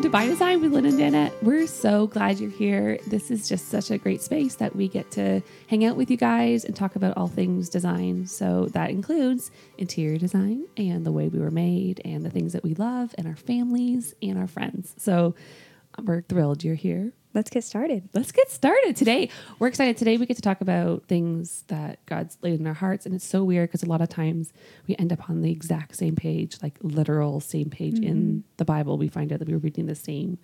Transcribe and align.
Welcome 0.00 0.12
to 0.12 0.18
By 0.18 0.26
Design 0.28 0.62
with 0.62 0.72
Lynn 0.72 0.86
and 0.86 0.98
Danette. 0.98 1.42
We're 1.42 1.66
so 1.66 2.06
glad 2.06 2.40
you're 2.40 2.48
here. 2.48 2.98
This 3.08 3.30
is 3.30 3.46
just 3.46 3.68
such 3.68 3.90
a 3.90 3.98
great 3.98 4.22
space 4.22 4.54
that 4.54 4.74
we 4.74 4.88
get 4.88 5.10
to 5.10 5.42
hang 5.66 5.84
out 5.84 5.94
with 5.94 6.10
you 6.10 6.16
guys 6.16 6.64
and 6.64 6.74
talk 6.74 6.96
about 6.96 7.18
all 7.18 7.28
things 7.28 7.68
design. 7.68 8.26
So 8.26 8.64
that 8.68 8.88
includes 8.88 9.50
interior 9.76 10.16
design 10.16 10.64
and 10.78 11.04
the 11.04 11.12
way 11.12 11.28
we 11.28 11.38
were 11.38 11.50
made 11.50 12.00
and 12.02 12.24
the 12.24 12.30
things 12.30 12.54
that 12.54 12.64
we 12.64 12.72
love 12.76 13.14
and 13.18 13.26
our 13.26 13.36
families 13.36 14.14
and 14.22 14.38
our 14.38 14.46
friends. 14.46 14.94
So 14.96 15.34
we're 16.02 16.22
thrilled 16.22 16.64
you're 16.64 16.76
here. 16.76 17.12
Let's 17.32 17.48
get 17.50 17.62
started. 17.62 18.08
Let's 18.12 18.32
get 18.32 18.50
started 18.50 18.96
today. 18.96 19.28
We're 19.60 19.68
excited. 19.68 19.96
Today 19.96 20.16
we 20.16 20.26
get 20.26 20.34
to 20.36 20.42
talk 20.42 20.60
about 20.60 21.04
things 21.06 21.62
that 21.68 22.04
God's 22.06 22.36
laid 22.42 22.58
in 22.58 22.66
our 22.66 22.74
hearts. 22.74 23.06
And 23.06 23.14
it's 23.14 23.24
so 23.24 23.44
weird 23.44 23.68
because 23.68 23.84
a 23.84 23.86
lot 23.88 24.00
of 24.00 24.08
times 24.08 24.52
we 24.88 24.96
end 24.96 25.12
up 25.12 25.30
on 25.30 25.42
the 25.42 25.52
exact 25.52 25.94
same 25.94 26.16
page, 26.16 26.56
like 26.60 26.76
literal 26.82 27.40
same 27.40 27.70
page 27.70 27.94
Mm-hmm. 27.94 28.04
in 28.04 28.44
the 28.56 28.64
Bible. 28.64 28.98
We 28.98 29.06
find 29.08 29.32
out 29.32 29.38
that 29.38 29.46
we 29.46 29.54
were 29.54 29.60
reading 29.60 29.86
the 29.86 29.94
same 29.94 30.38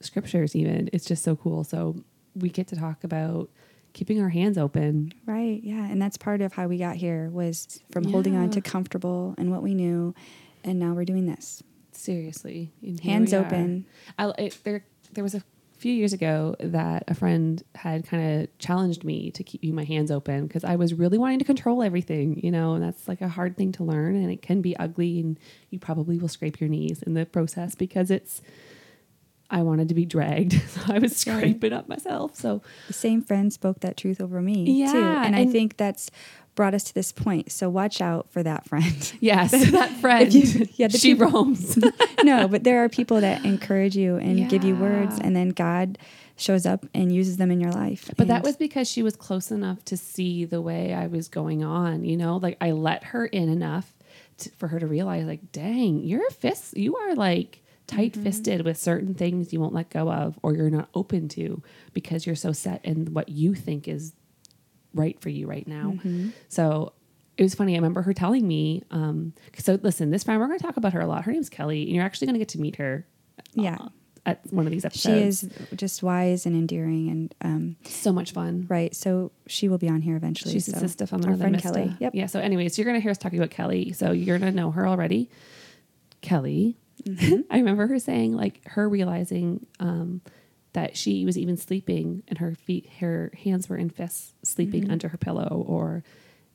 scriptures, 0.00 0.56
even. 0.56 0.88
It's 0.92 1.04
just 1.04 1.22
so 1.22 1.36
cool. 1.36 1.64
So 1.64 2.02
we 2.34 2.48
get 2.48 2.66
to 2.68 2.76
talk 2.76 3.04
about 3.04 3.50
keeping 3.92 4.20
our 4.22 4.28
hands 4.30 4.56
open. 4.56 5.12
Right. 5.26 5.60
Yeah. 5.62 5.84
And 5.84 6.00
that's 6.00 6.16
part 6.16 6.40
of 6.40 6.54
how 6.54 6.66
we 6.66 6.78
got 6.78 6.96
here 6.96 7.28
was 7.30 7.80
from 7.92 8.04
holding 8.04 8.36
on 8.36 8.50
to 8.50 8.60
comfortable 8.62 9.34
and 9.36 9.50
what 9.50 9.62
we 9.62 9.74
knew. 9.74 10.14
And 10.64 10.78
now 10.78 10.92
we're 10.94 11.04
doing 11.04 11.26
this. 11.26 11.62
Seriously. 11.92 12.72
Hands 13.02 13.32
open. 13.34 13.86
I, 14.18 14.32
it, 14.38 14.58
there, 14.64 14.84
there 15.12 15.24
was 15.24 15.34
a 15.34 15.42
few 15.76 15.92
years 15.92 16.12
ago 16.12 16.56
that 16.60 17.04
a 17.08 17.14
friend 17.14 17.62
had 17.74 18.06
kind 18.06 18.40
of 18.42 18.58
challenged 18.58 19.04
me 19.04 19.30
to 19.32 19.44
keep 19.44 19.62
my 19.64 19.84
hands 19.84 20.10
open 20.10 20.46
because 20.46 20.64
I 20.64 20.76
was 20.76 20.94
really 20.94 21.18
wanting 21.18 21.38
to 21.40 21.44
control 21.44 21.82
everything, 21.82 22.40
you 22.42 22.50
know, 22.50 22.74
and 22.74 22.82
that's 22.82 23.06
like 23.06 23.20
a 23.20 23.28
hard 23.28 23.56
thing 23.56 23.72
to 23.72 23.84
learn 23.84 24.16
and 24.16 24.30
it 24.30 24.42
can 24.42 24.62
be 24.62 24.76
ugly 24.76 25.20
and 25.20 25.38
you 25.70 25.78
probably 25.78 26.18
will 26.18 26.28
scrape 26.28 26.60
your 26.60 26.70
knees 26.70 27.02
in 27.02 27.14
the 27.14 27.26
process 27.26 27.74
because 27.74 28.10
it's, 28.10 28.42
I 29.50 29.62
wanted 29.62 29.88
to 29.88 29.94
be 29.94 30.04
dragged. 30.04 30.60
So 30.68 30.80
I 30.94 30.98
was 30.98 31.16
scraping 31.16 31.72
up 31.72 31.88
myself. 31.88 32.34
So 32.36 32.62
The 32.88 32.92
same 32.92 33.22
friend 33.22 33.52
spoke 33.52 33.80
that 33.80 33.96
truth 33.96 34.20
over 34.20 34.40
me 34.42 34.66
too. 34.66 34.72
Yeah, 34.72 35.24
And, 35.24 35.34
I 35.36 35.46
think 35.46 35.76
that's 35.76 36.10
brought 36.54 36.72
us 36.74 36.84
to 36.84 36.94
this 36.94 37.12
point. 37.12 37.52
So 37.52 37.68
watch 37.68 38.00
out 38.00 38.30
for 38.30 38.42
that 38.42 38.66
friend. 38.66 39.12
yes, 39.20 39.50
that 39.72 39.90
friend, 40.00 40.32
you- 40.32 40.66
yeah, 40.74 40.88
the 40.88 40.98
she 40.98 41.14
people- 41.14 41.30
roams. 41.30 41.78
no, 42.24 42.48
but 42.48 42.64
there 42.64 42.82
are 42.82 42.88
people 42.88 43.20
that 43.20 43.44
encourage 43.44 43.96
you 43.96 44.16
and 44.16 44.48
give 44.48 44.64
you 44.64 44.74
words 44.74 45.18
and 45.20 45.36
then 45.36 45.50
God 45.50 45.98
shows 46.38 46.66
up 46.66 46.84
and 46.94 47.10
uses 47.14 47.36
them 47.38 47.50
in 47.50 47.60
your 47.60 47.72
life. 47.72 48.10
But 48.16 48.28
that 48.28 48.42
was 48.42 48.56
because 48.56 48.88
she 48.90 49.02
was 49.02 49.16
close 49.16 49.50
enough 49.50 49.84
to 49.86 49.96
see 49.96 50.44
the 50.44 50.60
way 50.60 50.92
I 50.92 51.06
was 51.06 51.28
going 51.28 51.62
on, 51.64 52.04
you 52.04 52.16
know, 52.16 52.36
like 52.38 52.56
I 52.60 52.72
let 52.72 53.04
her 53.04 53.24
in 53.26 53.48
enough 53.48 53.94
to, 54.38 54.50
for 54.58 54.68
her 54.68 54.78
to 54.78 54.86
realize, 54.86 55.24
like, 55.24 55.50
dang, 55.52 56.00
you're 56.04 56.26
a 56.26 56.30
fist, 56.32 56.76
you 56.76 56.96
are 56.96 57.14
like 57.14 57.62
tight 57.86 58.16
fisted 58.16 58.64
with 58.64 58.76
certain 58.76 59.14
things 59.14 59.52
you 59.52 59.60
won't 59.60 59.72
let 59.74 59.90
go 59.90 60.10
of 60.10 60.38
or 60.42 60.54
you're 60.54 60.70
not 60.70 60.88
open 60.94 61.28
to 61.28 61.62
because 61.92 62.26
you're 62.26 62.34
so 62.34 62.52
set 62.52 62.84
in 62.84 63.12
what 63.12 63.28
you 63.28 63.54
think 63.54 63.86
is 63.86 64.12
right 64.92 65.20
for 65.20 65.28
you 65.28 65.46
right 65.46 65.66
now. 65.68 65.98
So 66.48 66.92
it 67.36 67.42
was 67.42 67.54
funny. 67.54 67.74
I 67.74 67.76
remember 67.76 68.02
her 68.02 68.12
telling 68.14 68.48
me, 68.48 68.82
um, 68.90 69.34
so 69.58 69.78
listen, 69.82 70.10
this 70.10 70.24
friend, 70.24 70.40
we're 70.40 70.46
going 70.46 70.58
to 70.58 70.64
talk 70.64 70.76
about 70.78 70.94
her 70.94 71.00
a 71.00 71.06
lot. 71.06 71.24
Her 71.24 71.32
name's 71.32 71.50
Kelly, 71.50 71.82
and 71.82 71.90
you're 71.92 72.04
actually 72.04 72.26
going 72.26 72.34
to 72.34 72.38
get 72.38 72.48
to 72.50 72.60
meet 72.60 72.76
her. 72.76 73.06
Yeah. 73.52 73.76
uh, 73.78 73.88
at 74.24 74.40
one 74.52 74.66
of 74.66 74.72
these 74.72 74.84
episodes. 74.84 75.40
she 75.40 75.46
is 75.48 75.48
just 75.76 76.02
wise 76.02 76.46
and 76.46 76.56
endearing 76.56 77.08
and 77.10 77.34
um, 77.42 77.76
so 77.84 78.12
much 78.12 78.32
fun. 78.32 78.66
right. 78.68 78.94
So 78.96 79.30
she 79.46 79.68
will 79.68 79.78
be 79.78 79.88
on 79.88 80.00
here 80.02 80.16
eventually. 80.16 80.52
She's 80.52 80.66
so 80.66 80.76
a 80.76 80.80
sister 80.80 81.06
from 81.06 81.22
our 81.24 81.28
another 81.32 81.44
friend. 81.44 81.62
Kelly. 81.62 81.96
Yep. 82.00 82.14
Yeah. 82.14 82.26
So, 82.26 82.40
anyways, 82.40 82.76
you're 82.76 82.86
gonna 82.86 82.98
hear 83.00 83.12
us 83.12 83.18
talking 83.18 83.38
about 83.38 83.50
Kelly. 83.50 83.92
So 83.92 84.10
you're 84.10 84.38
gonna 84.38 84.50
know 84.50 84.72
her 84.72 84.88
already. 84.88 85.30
Kelly. 86.22 86.76
Mm-hmm. 87.06 87.40
I 87.50 87.56
remember 87.58 87.86
her 87.86 87.98
saying 87.98 88.34
like 88.34 88.60
her 88.66 88.88
realizing 88.88 89.66
um, 89.80 90.20
that 90.72 90.96
she 90.96 91.24
was 91.24 91.38
even 91.38 91.56
sleeping 91.56 92.22
and 92.28 92.38
her 92.38 92.54
feet, 92.54 92.88
her 93.00 93.32
hands 93.44 93.68
were 93.68 93.76
in 93.76 93.88
fists, 93.90 94.34
sleeping 94.42 94.82
Mm-hmm. 94.82 94.92
under 94.92 95.08
her 95.08 95.18
pillow, 95.18 95.64
or 95.66 96.02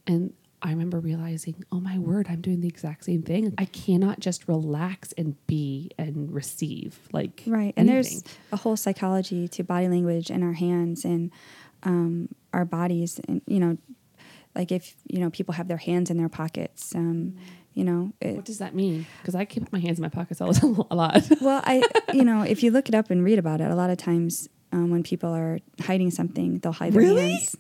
and. 0.06 0.34
I 0.64 0.70
remember 0.70 1.00
realizing, 1.00 1.64
oh 1.72 1.80
my 1.80 1.98
word, 1.98 2.28
I'm 2.30 2.40
doing 2.40 2.62
the 2.62 2.68
exact 2.68 3.06
same 3.06 3.24
thing. 3.24 3.52
I 3.58 3.66
cannot 3.66 4.20
just 4.20 4.48
relax 4.48 5.12
and 5.18 5.36
be 5.48 5.90
and 5.98 6.32
receive 6.32 7.00
like 7.12 7.42
Right. 7.48 7.74
And 7.76 7.90
there's 7.90 8.24
a 8.52 8.58
whole 8.58 8.78
psychology 8.78 9.48
to 9.48 9.64
body 9.64 9.88
language 9.88 10.30
and 10.30 10.44
our 10.44 10.54
hands 10.54 11.04
and 11.04 11.32
um, 11.82 12.30
our 12.54 12.64
bodies. 12.64 13.20
And, 13.28 13.42
you 13.48 13.60
know, 13.60 13.80
like 14.54 14.72
if, 14.72 14.94
you 15.08 15.18
know, 15.18 15.32
people 15.32 15.56
have 15.56 15.68
their 15.68 15.78
hands 15.78 16.12
in 16.12 16.18
their 16.18 16.30
pockets, 16.30 16.94
um, 16.94 17.38
you 17.74 17.84
know, 17.84 18.12
it, 18.20 18.36
what 18.36 18.46
does 18.46 18.58
that 18.60 18.76
mean? 18.76 19.06
Because 19.22 19.34
I 19.36 19.46
keep 19.46 19.72
my 19.72 19.80
hands 19.80 19.98
in 20.00 20.04
my 20.04 20.10
pockets 20.10 20.42
all 20.42 20.52
a 20.92 20.96
lot. 20.96 21.24
well, 21.42 21.62
I, 21.66 21.84
you 22.14 22.24
know, 22.24 22.42
if 22.42 22.64
you 22.64 22.72
look 22.72 22.90
it 22.90 22.96
up 22.96 23.10
and 23.12 23.24
read 23.24 23.40
about 23.40 23.62
it, 23.62 23.72
a 23.72 23.76
lot 23.76 23.90
of 23.90 23.98
times 23.98 24.50
um, 24.74 24.90
when 24.92 25.04
people 25.04 25.34
are 25.34 25.60
hiding 25.82 26.12
something, 26.12 26.60
they'll 26.60 26.72
hide 26.74 26.94
their 26.94 27.02
Really? 27.02 27.32
hands. 27.32 27.56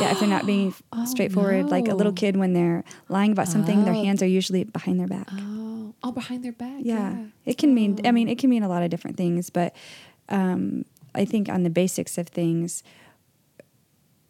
Yeah, 0.00 0.10
if 0.12 0.20
they're 0.20 0.28
not 0.28 0.46
being 0.46 0.74
Oh, 0.92 1.04
straightforward, 1.04 1.66
like 1.70 1.88
a 1.88 1.94
little 1.94 2.12
kid 2.12 2.36
when 2.36 2.52
they're 2.54 2.82
lying 3.08 3.32
about 3.32 3.48
something, 3.48 3.84
their 3.84 3.94
Oh. 3.94 4.02
hands 4.04 4.22
are 4.22 4.26
usually 4.26 4.64
behind 4.64 4.98
their 4.98 5.06
back. 5.06 5.28
Oh, 5.32 5.94
oh, 6.02 6.12
behind 6.12 6.44
their 6.44 6.52
back. 6.52 6.80
yeah. 6.80 7.10
Yeah, 7.12 7.24
it 7.44 7.58
can 7.58 7.74
mean 7.74 7.98
i 8.04 8.10
mean 8.12 8.28
it 8.28 8.38
can 8.38 8.50
mean 8.50 8.62
a 8.62 8.68
lot 8.68 8.82
of 8.82 8.90
different 8.90 9.16
things 9.16 9.50
but 9.50 9.74
um, 10.28 10.84
i 11.14 11.24
think 11.24 11.48
on 11.48 11.62
the 11.62 11.70
basics 11.70 12.18
of 12.18 12.26
things 12.28 12.82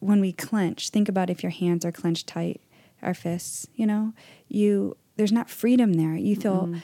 when 0.00 0.20
we 0.20 0.32
clench 0.32 0.90
think 0.90 1.08
about 1.08 1.30
if 1.30 1.42
your 1.42 1.50
hands 1.50 1.84
are 1.84 1.92
clenched 1.92 2.26
tight 2.26 2.60
our 3.02 3.14
fists 3.14 3.66
you 3.74 3.86
know 3.86 4.12
you 4.48 4.96
there's 5.16 5.32
not 5.32 5.48
freedom 5.50 5.94
there 5.94 6.14
you 6.14 6.36
feel 6.36 6.62
mm-hmm. 6.66 6.78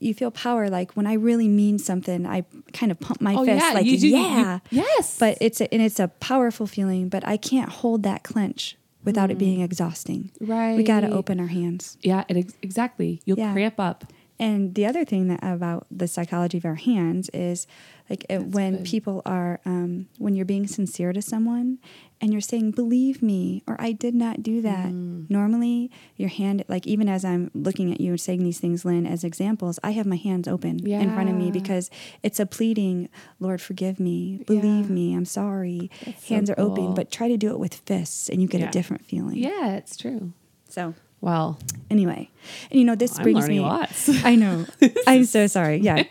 you 0.00 0.12
feel 0.14 0.30
power 0.30 0.68
like 0.68 0.92
when 0.96 1.06
i 1.06 1.12
really 1.14 1.48
mean 1.48 1.78
something 1.78 2.26
i 2.26 2.44
kind 2.72 2.90
of 2.92 2.98
pump 3.00 3.20
my 3.20 3.34
Oh 3.34 3.44
fist 3.44 3.64
yeah, 3.64 3.72
like 3.72 3.86
you 3.86 3.98
do. 3.98 4.08
you- 4.08 4.16
yeah 4.16 4.58
yes, 4.70 5.18
but 5.18 5.38
it's 5.40 5.60
a, 5.60 5.72
and 5.72 5.82
it's 5.82 5.98
a 6.00 6.08
powerful 6.08 6.66
feeling 6.66 7.08
but 7.08 7.26
i 7.26 7.36
can't 7.36 7.68
hold 7.70 8.02
that 8.04 8.22
clench 8.24 8.76
without 9.04 9.30
it 9.30 9.36
mm. 9.36 9.40
being 9.40 9.60
exhausting 9.60 10.30
right. 10.40 10.76
we 10.76 10.82
got 10.82 11.00
to 11.00 11.10
open 11.10 11.38
our 11.40 11.46
hands 11.46 11.96
Yeah, 12.02 12.24
it 12.28 12.36
ex- 12.36 12.54
exactly. 12.62 13.22
You'll 13.24 13.38
Yeah. 13.38 13.52
cramp 13.52 13.78
up. 13.80 14.04
And 14.40 14.74
the 14.74 14.86
other 14.86 15.04
thing 15.04 15.28
that 15.28 15.40
about 15.42 15.86
the 15.90 16.06
psychology 16.08 16.58
of 16.58 16.64
our 16.64 16.76
hands 16.76 17.28
is 17.34 17.66
like 18.08 18.24
it, 18.30 18.46
when 18.46 18.76
good. 18.76 18.86
people 18.86 19.22
are 19.26 19.60
um, 19.66 20.06
when 20.18 20.34
you're 20.34 20.46
being 20.46 20.66
sincere 20.66 21.12
to 21.12 21.20
someone 21.20 21.78
and 22.20 22.32
you're 22.32 22.40
saying 22.40 22.70
believe 22.70 23.20
me 23.22 23.62
or 23.66 23.76
I 23.78 23.92
did 23.92 24.14
not 24.14 24.42
do 24.42 24.62
that. 24.62 24.86
Mm. 24.86 25.28
Normally 25.28 25.90
your 26.16 26.28
hand 26.30 26.64
like 26.68 26.86
even 26.86 27.08
as 27.08 27.24
I'm 27.24 27.50
looking 27.52 27.92
at 27.92 28.00
you 28.00 28.12
and 28.12 28.20
saying 28.20 28.42
these 28.44 28.60
things, 28.60 28.84
Lynn, 28.84 29.06
as 29.06 29.24
examples, 29.24 29.78
I 29.82 29.90
have 29.90 30.06
my 30.06 30.16
hands 30.16 30.48
open 30.48 30.86
in 30.86 31.12
front 31.12 31.28
of 31.28 31.34
me 31.34 31.50
because 31.50 31.90
it's 32.22 32.40
a 32.40 32.46
pleading, 32.46 33.08
Lord 33.40 33.60
forgive 33.60 33.98
me, 34.00 34.42
believe 34.46 34.86
Yeah. 34.88 34.94
me, 34.94 35.14
I'm 35.14 35.24
sorry. 35.26 35.90
That's 36.06 36.24
so 36.26 36.34
hands 36.34 36.48
are 36.48 36.58
open, 36.58 36.94
but 36.94 37.10
try 37.10 37.28
to 37.28 37.36
do 37.36 37.50
it 37.50 37.58
with 37.58 37.74
fists 37.74 38.28
and 38.30 38.40
you 38.40 38.48
get 38.48 38.60
Yeah. 38.62 38.68
a 38.68 38.72
different 38.72 39.04
feeling. 39.04 39.36
Yeah, 39.36 39.74
it's 39.76 39.96
true. 39.96 40.32
So 40.68 40.94
Well, 41.20 41.58
anyway, 41.90 42.30
and 42.70 42.78
you 42.78 42.84
know 42.86 42.94
this 42.94 43.18
I'm 43.18 43.24
brings 43.24 43.48
me. 43.48 43.60
lots. 43.60 44.08
I 44.24 44.36
know. 44.36 44.66
I'm 45.06 45.24
so 45.24 45.46
sorry. 45.48 45.76
Yeah, 45.78 46.04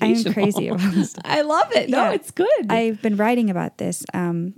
I'm 0.00 0.24
crazy 0.32 0.68
about 0.68 0.94
this. 0.94 1.14
I 1.24 1.42
love 1.42 1.70
it. 1.74 1.90
No, 1.90 2.04
Yeah. 2.04 2.12
it's 2.12 2.30
good. 2.30 2.66
I've 2.70 3.02
been 3.02 3.16
writing 3.16 3.50
about 3.50 3.76
this 3.78 4.04
um, 4.14 4.54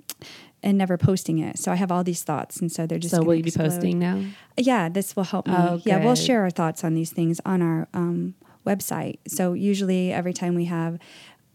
and 0.62 0.78
never 0.78 0.97
posting 0.97 1.39
it, 1.39 1.59
so 1.59 1.73
I 1.73 1.75
have 1.75 1.91
all 1.91 2.05
these 2.05 2.23
thoughts, 2.23 2.59
and 2.61 2.71
so 2.71 2.87
they're 2.87 2.99
just. 3.01 3.15
so 3.15 3.23
will 3.23 3.34
you 3.34 3.43
be 3.43 3.51
posting 3.51 3.99
now? 3.99 4.23
Yeah, 4.56 4.89
this 4.89 5.17
will 5.17 5.25
help 5.25 5.47
me. 5.49 5.55
Oh, 5.56 5.81
yeah, 5.84 6.05
we'll 6.05 6.15
share 6.15 6.43
our 6.43 6.51
thoughts 6.51 6.84
on 6.84 6.95
these 6.95 7.11
things 7.11 7.41
on 7.45 7.61
our 7.61 7.89
um, 7.93 8.34
website. 8.67 9.19
So 9.27 9.55
usually, 9.55 10.12
every 10.12 10.33
time 10.34 10.55
we 10.55 10.67
have 10.67 10.99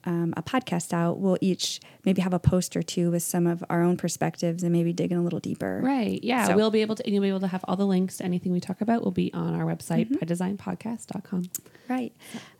um, 0.05 0.33
a 0.37 0.43
podcast 0.43 0.93
out, 0.93 1.19
we'll 1.19 1.37
each 1.41 1.79
maybe 2.05 2.21
have 2.21 2.33
a 2.33 2.39
post 2.39 2.75
or 2.75 2.83
two 2.83 3.09
with 3.11 3.23
some 3.23 3.47
of 3.47 3.63
our 3.69 3.81
own 3.81 3.97
perspectives 3.97 4.61
and 4.63 4.71
maybe 4.71 4.93
digging 4.93 5.17
a 5.17 5.21
little 5.23 5.39
deeper. 5.39 5.81
Right. 5.83 6.23
Yeah. 6.23 6.47
So- 6.47 6.55
We'll 6.55 6.71
be 6.71 6.81
able 6.81 6.95
to, 6.95 7.03
and 7.05 7.13
you'll 7.13 7.23
be 7.23 7.29
able 7.29 7.39
to 7.41 7.47
have 7.47 7.65
all 7.67 7.75
the 7.75 7.87
links 7.87 8.17
to 8.17 8.23
anything 8.25 8.51
we 8.51 8.59
talk 8.59 8.81
about 8.81 9.03
will 9.03 9.11
be 9.11 9.33
on 9.33 9.53
our 9.55 9.65
website, 9.65 10.09
Mm-hmm. 10.09 10.15
bydesignpodcast.com. 10.23 11.43
Right. 11.89 12.13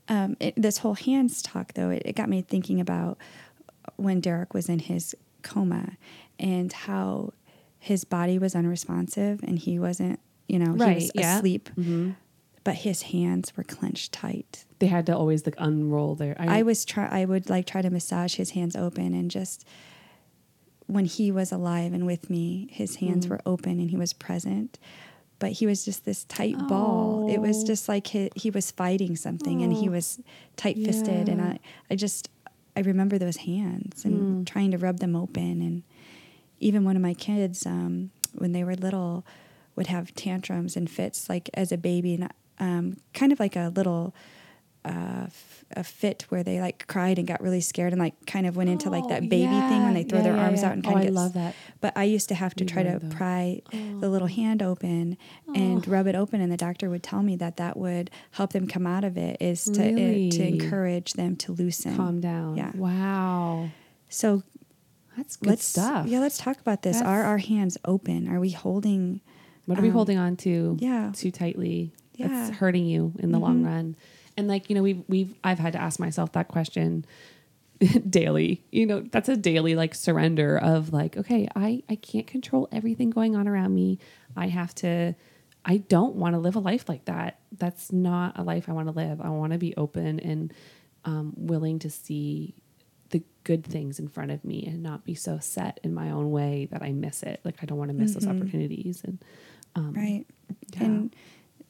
Um, 0.07 0.37
it, 0.39 0.53
this 0.55 0.79
whole 0.79 0.93
hands 0.95 1.41
talk, 1.41 1.73
though, 1.73 1.89
it, 1.89 2.03
it 2.05 2.15
got 2.15 2.29
me 2.29 2.41
thinking 2.41 2.79
about 2.81 3.17
when 3.97 4.19
Derek 4.21 4.53
was 4.53 4.67
in 4.69 4.79
his 4.79 5.15
coma 5.43 5.97
and 6.39 6.71
how 6.73 7.33
his 7.79 8.03
body 8.03 8.39
was 8.39 8.55
unresponsive 8.55 9.41
and 9.43 9.59
he 9.59 9.77
wasn't, 9.79 10.19
you 10.47 10.59
know, 10.59 10.73
he 10.73 10.79
Right, 10.79 10.95
was 10.95 11.11
yeah. 11.15 11.37
asleep, 11.37 11.69
Mm-hmm. 11.77 12.11
But 12.65 12.75
his 12.75 13.03
hands 13.03 13.55
were 13.55 13.63
clenched 13.63 14.11
tight. 14.11 14.65
They 14.79 14.87
had 14.87 15.05
to 15.05 15.15
always 15.15 15.45
like 15.45 15.55
unroll 15.57 16.15
their. 16.15 16.35
I 16.37 16.63
was 16.63 16.83
try, 16.83 17.07
I 17.07 17.23
would 17.23 17.49
like 17.49 17.65
try 17.65 17.81
to 17.81 17.89
massage 17.89 18.35
his 18.35 18.49
hands 18.51 18.75
open 18.75 19.13
and 19.13 19.31
just 19.31 19.65
when 20.87 21.05
he 21.05 21.31
was 21.31 21.51
alive 21.51 21.93
and 21.93 22.05
with 22.05 22.29
me, 22.29 22.67
his 22.71 22.97
hands 22.97 23.25
Mm. 23.25 23.29
were 23.31 23.41
open 23.45 23.79
and 23.79 23.89
he 23.89 23.97
was 23.97 24.13
present. 24.13 24.77
But 25.39 25.51
he 25.53 25.65
was 25.65 25.83
just 25.83 26.05
this 26.05 26.23
tight 26.25 26.57
ball. 26.67 27.27
It 27.29 27.39
was 27.39 27.63
Oh. 27.63 27.67
just 27.67 27.89
like 27.89 28.07
he, 28.07 28.29
he 28.35 28.49
was 28.51 28.71
fighting 28.71 29.15
something 29.15 29.61
and 29.63 29.73
he 29.73 29.89
Oh. 29.89 29.93
was 29.93 30.19
tight 30.55 30.77
fisted. 30.77 31.27
And 31.27 31.41
I, 31.41 31.59
I 31.89 31.95
just, 31.95 32.29
I 32.75 32.81
remember 32.81 33.17
those 33.17 33.37
hands 33.37 34.05
and 34.05 34.43
Mm. 34.43 34.45
trying 34.45 34.71
to 34.71 34.77
rub 34.77 34.99
them 34.99 35.15
open. 35.15 35.61
And 35.61 35.83
even 36.59 36.83
one 36.85 36.95
of 36.95 37.01
my 37.01 37.13
kids, 37.13 37.65
um, 37.65 38.11
when 38.33 38.51
they 38.53 38.63
were 38.63 38.75
little, 38.75 39.25
would 39.75 39.87
have 39.87 40.13
tantrums 40.15 40.77
and 40.77 40.89
fits 40.89 41.27
like 41.29 41.49
as 41.53 41.71
a 41.71 41.77
baby, 41.77 42.13
and 42.13 42.29
um, 42.59 42.97
kind 43.13 43.31
of 43.31 43.39
like 43.39 43.55
a 43.55 43.71
little 43.75 44.13
a, 44.85 45.23
f- 45.25 45.65
a 45.75 45.83
fit 45.83 46.25
where 46.29 46.43
they 46.43 46.61
like 46.61 46.85
cried 46.87 47.17
and 47.17 47.27
got 47.27 47.41
really 47.41 47.59
scared 47.59 47.91
and 47.91 47.99
like 47.99 48.13
kind 48.27 48.45
of 48.45 48.55
went 48.55 48.69
into 48.69 48.89
like 48.91 49.03
Oh, 49.05 49.09
that 49.09 49.21
baby 49.27 49.47
thing 49.47 49.81
when 49.83 49.95
they 49.95 50.03
throw 50.03 50.19
yeah, 50.19 50.23
their 50.25 50.35
yeah, 50.35 50.43
arms 50.45 50.61
yeah. 50.61 50.67
out 50.67 50.73
and 50.73 50.85
Oh, 50.85 50.91
kind 50.91 51.01
of 51.09 51.15
I 51.15 51.21
love 51.21 51.33
that. 51.33 51.55
but 51.81 51.93
I 51.97 52.03
used 52.03 52.29
to 52.29 52.35
have 52.35 52.53
to 52.55 52.63
We 52.63 52.67
try 52.69 52.83
to 52.83 52.99
pry 53.09 53.61
the 53.71 54.09
little 54.09 54.27
hand 54.27 54.61
open 54.61 55.17
and 55.55 55.87
rub 55.87 56.05
it 56.05 56.13
open, 56.13 56.39
and 56.39 56.51
the 56.51 56.57
doctor 56.57 56.89
would 56.91 57.01
tell 57.01 57.23
me 57.23 57.35
that 57.37 57.57
that 57.57 57.77
would 57.77 58.11
help 58.31 58.53
them 58.53 58.67
come 58.67 58.85
out 58.85 59.03
of 59.03 59.17
it. 59.17 59.37
Is 59.39 59.63
to 59.65 59.81
it, 59.83 60.31
to 60.33 60.47
encourage 60.47 61.13
them 61.13 61.35
to 61.37 61.51
loosen. 61.51 61.95
Calm 61.95 62.19
down. 62.21 62.55
Yeah. 62.55 62.71
Wow. 62.75 63.69
So 64.07 64.43
That's 65.17 65.35
good 65.35 65.49
let's 65.49 65.65
stuff. 65.65 66.05
yeah, 66.05 66.19
let's 66.19 66.37
talk 66.37 66.59
about 66.59 66.83
this. 66.83 67.01
Are 67.01 67.23
our 67.23 67.39
hands 67.39 67.75
open? 67.85 68.27
Are 68.29 68.39
we 68.39 68.51
holding? 68.51 69.21
What 69.65 69.79
are 69.79 69.81
we 69.81 69.87
um, 69.87 69.95
holding 69.95 70.19
on 70.19 70.35
to 70.37 70.77
yeah. 70.79 71.11
too 71.15 71.31
tightly? 71.31 71.91
Yeah. 72.17 72.27
That's 72.27 72.57
hurting 72.57 72.85
you 72.85 73.13
in 73.19 73.31
the 73.31 73.39
long 73.39 73.61
Mhm. 73.61 73.65
run. 73.65 73.95
And 74.37 74.47
like, 74.47 74.69
you 74.69 74.75
know, 74.75 74.83
we've 74.83 75.03
we've 75.07 75.33
I've 75.43 75.59
had 75.59 75.73
to 75.73 75.81
ask 75.81 75.99
myself 75.99 76.31
that 76.33 76.47
question 76.49 77.05
daily. 78.09 78.63
You 78.71 78.85
know, 78.85 79.01
that's 79.01 79.29
a 79.29 79.37
daily 79.37 79.75
like 79.75 79.95
surrender 79.95 80.57
of 80.57 80.93
like, 80.93 81.17
okay, 81.17 81.47
I 81.55 81.83
I 81.89 81.95
can't 81.95 82.27
control 82.27 82.67
everything 82.71 83.09
going 83.09 83.35
on 83.35 83.47
around 83.47 83.73
me. 83.73 83.99
I 84.35 84.47
have 84.47 84.73
to 84.75 85.15
I 85.67 85.77
don't 85.77 86.15
want 86.15 86.35
to 86.35 86.39
live 86.39 86.55
a 86.55 86.59
life 86.59 86.87
like 86.87 87.05
that. 87.05 87.39
That's 87.57 87.91
not 87.91 88.37
a 88.37 88.43
life 88.43 88.69
I 88.69 88.73
want 88.73 88.87
to 88.87 88.93
live. 88.93 89.19
I 89.19 89.29
want 89.29 89.51
to 89.53 89.57
be 89.57 89.75
open 89.75 90.19
and 90.19 90.53
um, 91.05 91.33
willing 91.35 91.79
to 91.79 91.89
see 91.89 92.53
the 93.09 93.23
good 93.43 93.63
things 93.63 93.99
in 93.99 94.07
front 94.07 94.31
of 94.31 94.43
me 94.45 94.63
and 94.67 94.81
not 94.83 95.03
be 95.05 95.15
so 95.15 95.39
set 95.39 95.79
in 95.83 95.93
my 95.93 96.11
own 96.11 96.29
way 96.31 96.67
that 96.71 96.81
I 96.83 96.91
miss 96.91 97.23
it. 97.23 97.39
Like 97.43 97.57
I 97.61 97.65
don't 97.65 97.77
want 97.77 97.89
to 97.89 97.95
miss 97.95 98.13
those 98.13 98.25
Mhm. 98.25 98.37
opportunities. 98.37 99.01
And 99.03 99.17
um, 99.75 99.93
Right. 99.93 100.25
yeah. 100.75 100.83
And 100.83 101.15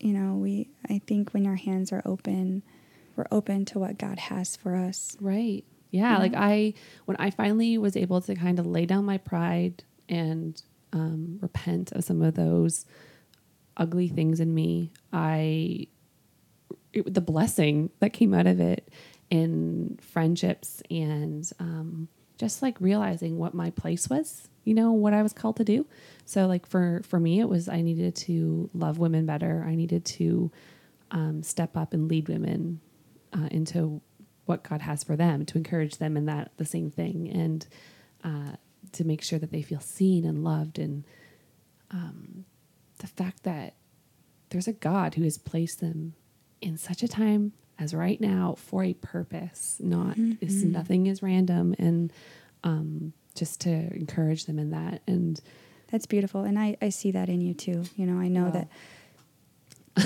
you 0.06 0.14
know, 0.14 0.36
we 0.36 0.70
I 0.88 1.00
think 1.00 1.34
when 1.34 1.48
our 1.48 1.56
hands 1.56 1.92
are 1.92 2.04
open, 2.06 2.62
we're 3.16 3.26
open 3.32 3.66
to 3.66 3.80
what 3.80 3.98
God 3.98 4.20
has 4.20 4.56
for 4.56 4.76
us. 4.76 5.18
Right. 5.20 5.64
Yeah. 5.90 6.20
Like 6.20 6.34
I, 6.36 6.76
when 7.06 7.18
I 7.18 7.32
finally 7.32 7.80
was 7.80 7.98
able 7.98 8.22
to 8.22 8.36
kind 8.36 8.60
of 8.60 8.68
lay 8.68 8.86
down 8.86 9.06
my 9.06 9.18
pride 9.18 9.84
and 10.08 10.62
um, 10.94 11.40
repent 11.42 11.92
of 11.94 12.04
some 12.04 12.22
of 12.22 12.36
those 12.36 12.86
ugly 13.78 14.08
things 14.08 14.40
in 14.40 14.54
me, 14.54 14.92
I, 15.12 15.88
it, 16.94 17.12
the 17.12 17.22
blessing 17.22 17.90
that 18.00 18.14
came 18.14 18.34
out 18.36 18.46
of 18.46 18.60
it 18.60 18.90
in 19.32 19.98
friendships 20.02 20.84
and 20.92 21.50
um, 21.60 22.10
just 22.38 22.62
like 22.62 22.80
realizing 22.80 23.40
what 23.40 23.56
my 23.56 23.72
place 23.72 24.08
was, 24.08 24.50
you 24.66 24.74
know, 24.74 24.92
what 24.92 25.14
I 25.14 25.24
was 25.24 25.32
called 25.32 25.56
to 25.58 25.64
do. 25.64 25.86
So 26.26 26.46
like 26.48 26.66
for 26.66 27.02
for 27.06 27.20
me, 27.20 27.40
it 27.40 27.48
was 27.48 27.70
I 27.70 27.82
needed 27.82 28.16
to 28.28 28.70
love 28.74 28.98
women 28.98 29.26
better. 29.26 29.64
I 29.66 29.76
needed 29.76 30.04
to 30.06 30.52
um, 31.12 31.42
step 31.44 31.78
up 31.78 31.94
and 31.94 32.10
lead 32.10 32.28
women 32.28 32.82
uh, 33.32 33.48
into 33.52 34.02
what 34.46 34.64
God 34.68 34.82
has 34.82 35.04
for 35.04 35.16
them, 35.16 35.46
to 35.46 35.58
encourage 35.58 35.98
them 35.98 36.18
in 36.18 36.26
that 36.26 36.52
the 36.58 36.66
same 36.66 36.90
thing, 36.92 37.30
and 37.32 37.66
uh, 38.24 38.56
to 38.92 39.04
make 39.06 39.22
sure 39.24 39.40
that 39.40 39.52
they 39.52 39.62
feel 39.62 39.80
seen 39.80 40.26
and 40.26 40.44
loved, 40.44 40.78
and 40.80 41.04
um, 41.92 42.46
the 43.00 43.08
fact 43.08 43.44
that 43.44 43.76
there's 44.50 44.68
a 44.68 44.74
God 44.74 45.16
who 45.16 45.24
has 45.24 45.38
placed 45.38 45.80
them 45.80 46.14
in 46.62 46.78
such 46.78 47.04
a 47.04 47.08
time 47.08 47.54
as 47.78 47.94
right 47.94 48.22
now 48.22 48.56
for 48.58 48.84
a 48.84 48.94
purpose. 48.94 49.78
Not 49.80 50.18
is 50.42 50.64
Mhm. 50.64 50.72
nothing 50.72 51.08
is 51.08 51.22
random, 51.22 51.76
and 51.78 52.12
um, 52.64 53.14
just 53.36 53.62
to 53.62 53.70
encourage 53.70 54.46
them 54.46 54.60
in 54.60 54.72
that. 54.72 55.02
And 55.08 55.40
That's 55.92 56.06
beautiful, 56.06 56.44
and 56.44 56.58
I 56.58 56.78
I 56.82 56.90
see 56.90 57.12
that 57.12 57.30
in 57.30 57.42
you 57.42 57.54
too. 57.54 57.84
You 57.96 58.06
know, 58.06 58.20
I 58.20 58.28
know 58.28 58.46
Wow. 58.46 58.52
that 58.52 58.68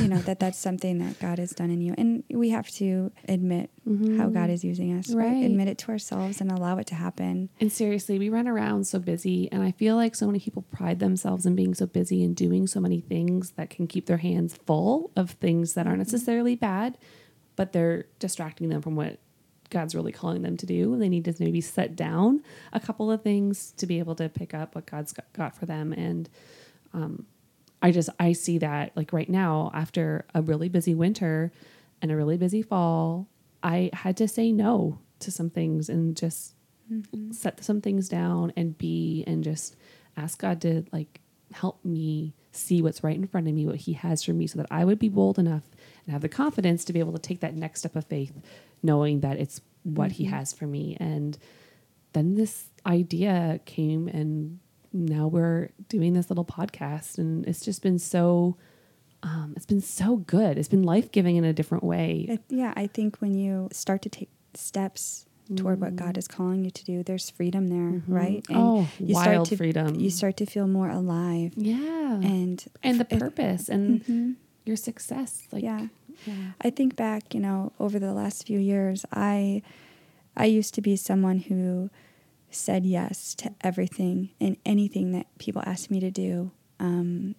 you 0.01 0.07
know 0.07 0.19
that 0.19 0.39
that's 0.39 0.57
something 0.57 0.99
that 0.99 1.19
God 1.19 1.39
has 1.39 1.51
done 1.51 1.71
in 1.71 1.81
you, 1.81 1.95
and 1.97 2.23
we 2.29 2.49
have 2.49 2.69
to 2.73 3.11
admit 3.27 3.71
mm-hmm. 3.87 4.19
how 4.19 4.27
God 4.27 4.49
is 4.51 4.63
using 4.63 4.95
us. 4.97 5.11
Right. 5.11 5.25
Right. 5.25 5.45
Admit 5.45 5.67
it 5.67 5.77
to 5.79 5.91
ourselves 5.91 6.41
and 6.41 6.51
allow 6.51 6.77
it 6.77 6.85
to 6.87 6.95
happen. 6.95 7.49
And 7.59 7.71
seriously, 7.71 8.19
we 8.19 8.29
run 8.29 8.47
around 8.47 8.85
so 8.85 8.99
busy, 8.99 9.49
and 9.51 9.63
I 9.63 9.71
feel 9.71 9.95
like 9.95 10.15
so 10.15 10.27
many 10.27 10.39
people 10.39 10.61
pride 10.63 10.99
themselves 10.99 11.45
in 11.45 11.55
being 11.55 11.73
so 11.73 11.87
busy 11.87 12.23
and 12.23 12.35
doing 12.35 12.67
so 12.67 12.79
many 12.79 12.99
things 13.01 13.51
that 13.51 13.69
can 13.71 13.87
keep 13.87 14.05
their 14.05 14.17
hands 14.17 14.59
full 14.67 15.11
of 15.15 15.31
things 15.31 15.73
that 15.73 15.87
aren't 15.87 16.01
mm-hmm. 16.01 16.11
necessarily 16.15 16.55
bad, 16.55 16.97
but 17.55 17.71
they're 17.71 18.05
distracting 18.19 18.69
them 18.69 18.81
from 18.81 18.95
what 18.95 19.17
God's 19.69 19.95
really 19.95 20.11
calling 20.11 20.41
them 20.41 20.57
to 20.57 20.65
do. 20.65 20.97
They 20.97 21.09
need 21.09 21.25
to 21.25 21.35
maybe 21.39 21.61
set 21.61 21.95
down 21.95 22.43
a 22.73 22.79
couple 22.79 23.11
of 23.11 23.21
things 23.21 23.71
to 23.77 23.85
be 23.85 23.99
able 23.99 24.15
to 24.15 24.29
pick 24.29 24.53
up 24.53 24.75
what 24.75 24.85
God's 24.85 25.13
got- 25.13 25.31
got 25.33 25.55
for 25.55 25.65
them. 25.65 25.93
And 25.93 26.29
um, 26.93 27.25
I 27.81 27.91
just 27.91 28.09
I 28.19 28.33
see 28.33 28.57
that 28.59 28.95
like 28.95 29.13
right 29.13 29.29
now 29.29 29.71
after 29.73 30.25
a 30.33 30.41
really 30.41 30.69
busy 30.69 30.95
winter 30.95 31.51
and 32.01 32.11
a 32.11 32.15
really 32.15 32.37
busy 32.37 32.61
fall, 32.61 33.27
I 33.61 33.89
had 33.93 34.17
to 34.17 34.27
say 34.27 34.51
no 34.51 34.99
to 35.19 35.31
some 35.31 35.49
things 35.49 35.89
and 35.89 36.15
just 36.15 36.55
set 37.31 37.63
some 37.63 37.81
things 37.81 38.09
down 38.09 38.51
and 38.55 38.77
be 38.77 39.23
and 39.27 39.43
just 39.43 39.75
ask 40.17 40.39
God 40.39 40.61
to 40.61 40.85
like 40.91 41.21
help 41.51 41.83
me 41.83 42.33
see 42.51 42.81
what's 42.81 43.03
right 43.03 43.15
in 43.15 43.27
front 43.27 43.47
of 43.47 43.53
me, 43.53 43.65
what 43.65 43.75
He 43.75 43.93
has 43.93 44.23
for 44.23 44.33
me, 44.33 44.47
so 44.47 44.57
that 44.57 44.67
I 44.71 44.85
would 44.85 44.99
be 44.99 45.09
bold 45.09 45.37
enough 45.37 45.63
and 46.05 46.13
have 46.13 46.21
the 46.21 46.29
confidence 46.29 46.83
to 46.85 46.93
be 46.93 46.99
able 46.99 47.13
to 47.13 47.19
take 47.19 47.41
that 47.41 47.55
next 47.55 47.81
step 47.81 47.95
of 47.95 48.05
faith, 48.05 48.33
knowing 48.83 49.21
that 49.21 49.37
it's 49.37 49.61
what 49.83 50.11
He 50.13 50.25
has 50.25 50.53
for 50.53 50.67
me. 50.67 50.97
And 50.99 51.37
then 52.13 52.35
this 52.35 52.69
idea 52.85 53.59
came, 53.65 54.07
and 54.07 54.59
now 54.93 55.27
we're 55.27 55.69
doing 55.89 56.13
this 56.13 56.29
little 56.29 56.45
podcast, 56.45 57.17
and 57.17 57.45
it's 57.47 57.63
just 57.63 57.81
been 57.81 57.99
so. 57.99 58.57
Um, 59.21 59.53
it's 59.57 59.65
been 59.65 59.81
so 59.81 60.15
good. 60.15 60.57
It's 60.57 60.69
been 60.69 60.83
life 60.83 61.11
giving 61.11 61.35
in 61.35 61.43
a 61.43 61.51
different 61.51 61.83
way. 61.83 62.25
It, 62.29 62.41
yeah, 62.47 62.73
I 62.77 62.87
think 62.87 63.17
when 63.17 63.35
you 63.35 63.67
start 63.73 64.01
to 64.03 64.09
take 64.09 64.29
steps 64.53 65.25
toward 65.57 65.81
what 65.81 65.95
God 65.97 66.17
is 66.17 66.25
calling 66.27 66.63
you 66.63 66.71
to 66.71 66.85
do, 66.85 67.03
there's 67.03 67.29
freedom 67.29 67.67
there, 67.67 68.01
right? 68.07 68.45
oh, 68.51 68.87
you 68.99 69.15
wild 69.15 69.25
start 69.25 69.45
to, 69.47 69.57
freedom. 69.57 69.95
You 69.99 70.09
start 70.09 70.37
to 70.37 70.45
feel 70.45 70.67
more 70.67 70.89
alive, 70.89 71.51
yeah, 71.57 72.13
and 72.13 72.63
and 72.81 72.99
the 72.99 73.05
purpose 73.05 73.67
and 73.67 74.05
Mhm. 74.05 74.35
your 74.65 74.77
success. 74.77 75.47
Like, 75.51 75.63
yeah. 75.63 75.87
I 76.61 76.69
think 76.69 76.95
back, 76.95 77.33
you 77.33 77.39
know, 77.39 77.71
over 77.79 77.99
the 77.99 78.13
last 78.13 78.45
few 78.45 78.59
years, 78.59 79.05
I 79.11 79.61
I 80.35 80.45
used 80.45 80.73
to 80.75 80.81
be 80.81 80.95
someone 80.95 81.39
who 81.39 81.89
said 82.51 82.85
yes 82.85 83.35
to 83.35 83.53
everything 83.61 84.29
and 84.39 84.57
anything 84.65 85.11
that 85.11 85.27
people 85.37 85.61
asked 85.65 85.91
me 85.91 85.99
to 85.99 86.09
do. 86.11 86.51
Um, 86.79 87.35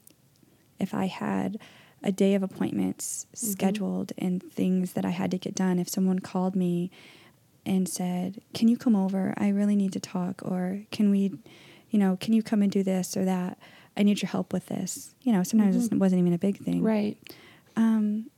if 0.78 0.94
I 0.94 1.06
had 1.06 1.58
a 2.02 2.12
day 2.12 2.34
of 2.34 2.42
appointments 2.42 3.26
scheduled 3.34 4.12
and 4.16 4.42
things 4.42 4.92
that 4.94 5.04
I 5.04 5.10
had 5.10 5.30
to 5.32 5.38
get 5.38 5.54
done, 5.54 5.78
if 5.78 5.88
someone 5.88 6.18
called 6.20 6.56
me 6.56 6.90
and 7.66 7.88
said, 7.88 8.40
"Can 8.54 8.68
you 8.68 8.76
come 8.76 8.96
over? 8.96 9.34
I 9.36 9.48
really 9.48 9.76
need 9.76 9.92
to 9.92 10.00
talk," 10.00 10.40
or 10.44 10.82
"Can 10.90 11.10
we, 11.10 11.32
you 11.90 11.98
know, 11.98 12.16
can 12.18 12.32
you 12.32 12.42
come 12.42 12.62
and 12.62 12.72
do 12.72 12.82
this 12.82 13.16
or 13.16 13.24
that? 13.24 13.58
I 13.96 14.02
need 14.02 14.22
your 14.22 14.30
help 14.30 14.52
with 14.52 14.66
this." 14.66 15.14
You 15.22 15.32
know, 15.32 15.42
sometimes 15.42 15.86
it 15.88 15.98
wasn't 15.98 16.20
even 16.20 16.32
a 16.32 16.38
big 16.38 16.58
thing. 16.58 16.82
Right. 16.82 17.18
Um, 17.76 18.30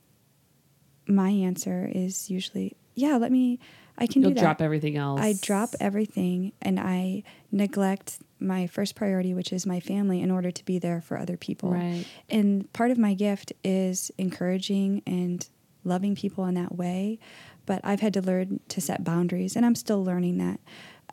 my 1.06 1.30
answer 1.30 1.90
is 1.92 2.30
usually, 2.30 2.76
yeah, 2.94 3.16
let 3.16 3.32
me, 3.32 3.58
I 3.98 4.06
can 4.06 4.22
You'll 4.22 4.30
do 4.30 4.34
that. 4.36 4.40
drop 4.40 4.60
everything 4.62 4.96
else. 4.96 5.20
I 5.20 5.34
drop 5.40 5.70
everything 5.80 6.52
and 6.62 6.80
I 6.80 7.22
neglect 7.50 8.18
my 8.40 8.66
first 8.66 8.94
priority, 8.94 9.34
which 9.34 9.52
is 9.52 9.66
my 9.66 9.80
family, 9.80 10.20
in 10.20 10.30
order 10.30 10.50
to 10.50 10.64
be 10.64 10.78
there 10.78 11.00
for 11.00 11.18
other 11.18 11.36
people. 11.36 11.70
Right. 11.72 12.04
And 12.28 12.72
part 12.72 12.90
of 12.90 12.98
my 12.98 13.14
gift 13.14 13.52
is 13.62 14.10
encouraging 14.18 15.02
and 15.06 15.48
loving 15.84 16.14
people 16.14 16.44
in 16.46 16.54
that 16.54 16.74
way. 16.74 17.18
But 17.66 17.80
I've 17.84 18.00
had 18.00 18.12
to 18.14 18.20
learn 18.20 18.58
to 18.68 18.80
set 18.80 19.04
boundaries, 19.04 19.54
and 19.54 19.64
I'm 19.64 19.76
still 19.76 20.02
learning 20.04 20.38
that 20.38 20.58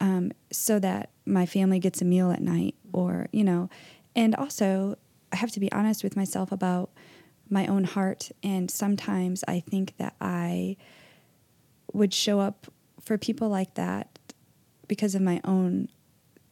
um, 0.01 0.31
so 0.51 0.79
that 0.79 1.11
my 1.25 1.45
family 1.45 1.77
gets 1.77 2.01
a 2.01 2.05
meal 2.05 2.31
at 2.31 2.41
night, 2.41 2.73
or, 2.91 3.27
you 3.31 3.43
know, 3.43 3.69
and 4.15 4.33
also 4.35 4.97
I 5.31 5.35
have 5.35 5.51
to 5.51 5.59
be 5.59 5.71
honest 5.71 6.03
with 6.03 6.15
myself 6.15 6.51
about 6.51 6.89
my 7.49 7.67
own 7.67 7.83
heart. 7.83 8.31
And 8.43 8.69
sometimes 8.69 9.43
I 9.47 9.59
think 9.59 9.95
that 9.97 10.15
I 10.21 10.77
would 11.93 12.13
show 12.13 12.39
up 12.39 12.67
for 13.01 13.17
people 13.17 13.49
like 13.49 13.73
that 13.75 14.07
because 14.87 15.15
of 15.15 15.21
my 15.21 15.41
own 15.43 15.89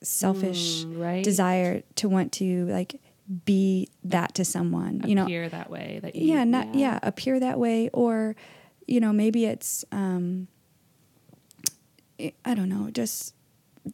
selfish 0.02 0.86
Mm, 0.86 1.00
right. 1.02 1.24
desire 1.24 1.82
to 1.96 2.08
want 2.08 2.32
to 2.34 2.66
like 2.68 3.02
be 3.46 3.90
that 4.06 4.34
to 4.36 4.46
someone 4.46 5.02
you 5.06 5.16
know 5.16 5.24
appear 5.24 5.50
that 5.50 5.70
way. 5.70 6.00
That 6.02 6.16
you, 6.16 6.34
yeah 6.34 6.44
not 6.46 6.76
yeah. 6.76 7.00
appear 7.04 7.40
that 7.40 7.60
way 7.60 7.90
or 7.92 8.36
you 8.86 9.00
know 9.02 9.12
maybe 9.12 9.46
it's 9.46 9.84
um 9.92 10.48
i 12.20 12.32
I 12.46 12.54
don't 12.54 12.70
know 12.70 12.90
just 12.92 13.34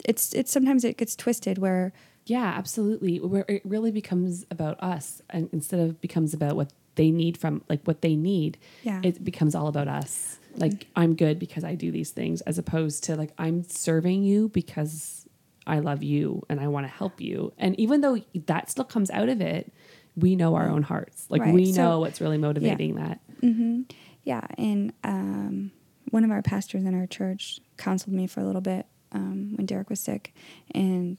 it's 0.05 0.33
it's 0.33 0.51
sometimes 0.51 0.83
it 0.83 0.97
gets 0.97 1.15
twisted 1.15 1.57
where 1.57 1.93
Yeah, 2.25 2.53
absolutely. 2.57 3.17
Where 3.19 3.45
it 3.49 3.61
really 3.65 3.91
becomes 3.91 4.45
about 4.49 4.81
us, 4.81 5.21
and 5.29 5.49
instead 5.51 5.79
of 5.81 5.99
becomes 5.99 6.33
about 6.33 6.55
what 6.55 6.71
they 6.95 7.11
need 7.11 7.37
from 7.37 7.63
like 7.69 7.81
what 7.85 8.01
they 8.01 8.15
need, 8.15 8.57
Yeah. 8.83 9.01
it 9.03 9.23
becomes 9.23 9.55
all 9.55 9.67
about 9.67 9.87
us. 9.87 10.37
Like 10.55 10.87
I'm 10.95 11.15
good 11.15 11.39
because 11.39 11.63
I 11.63 11.75
do 11.75 11.91
these 11.91 12.11
things, 12.11 12.41
as 12.41 12.57
opposed 12.57 13.03
to 13.05 13.15
like 13.15 13.31
I'm 13.37 13.63
serving 13.63 14.23
you 14.23 14.49
because 14.49 15.27
I 15.65 15.79
love 15.79 16.03
you 16.03 16.43
and 16.49 16.59
I 16.59 16.67
want 16.67 16.85
to 16.85 16.91
help 16.91 17.19
you. 17.21 17.53
And 17.57 17.79
even 17.79 18.01
though 18.01 18.19
that 18.47 18.69
still 18.69 18.83
comes 18.85 19.09
out 19.09 19.29
of 19.29 19.41
it, 19.41 19.71
we 20.15 20.35
know 20.35 20.53
our 20.55 20.69
own 20.69 20.83
hearts. 20.83 21.25
Like 21.29 21.41
Right. 21.41 21.53
we 21.53 21.71
So- 21.71 21.81
know 21.83 21.99
what's 21.99 22.21
really 22.21 22.37
motivating 22.37 22.95
that. 22.95 23.19
hmm 23.41 23.81
Yeah, 24.23 24.45
and 24.57 24.93
um, 25.03 25.71
one 26.11 26.23
of 26.23 26.29
our 26.31 26.41
pastors 26.43 26.83
in 26.83 26.93
our 26.93 27.07
church 27.07 27.59
counseled 27.77 28.13
me 28.13 28.27
for 28.27 28.39
a 28.39 28.45
little 28.45 28.61
bit 28.61 28.85
um, 29.11 29.53
when 29.55 29.65
Derek 29.65 29.89
was 29.89 29.99
sick, 29.99 30.33
and 30.71 31.17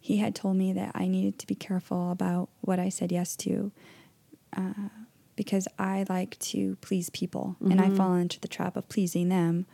he 0.00 0.16
had 0.16 0.34
told 0.34 0.56
me 0.56 0.72
that 0.72 0.92
I 0.94 1.06
needed 1.06 1.38
to 1.40 1.46
be 1.46 1.54
careful 1.54 2.10
about 2.10 2.48
what 2.62 2.78
I 2.78 2.88
said 2.88 3.12
yes 3.12 3.36
to. 3.36 3.72
Uh, 4.56 4.88
because 5.40 5.66
I 5.78 6.04
like 6.10 6.38
to 6.40 6.76
please 6.82 7.08
people 7.08 7.56
mm-hmm. 7.62 7.72
and 7.72 7.80
I 7.80 7.84
mm-hmm. 7.86 7.96
fall 7.96 8.14
into 8.14 8.38
the 8.38 8.46
trap 8.46 8.76
of 8.76 8.90
pleasing 8.90 9.30
them 9.30 9.64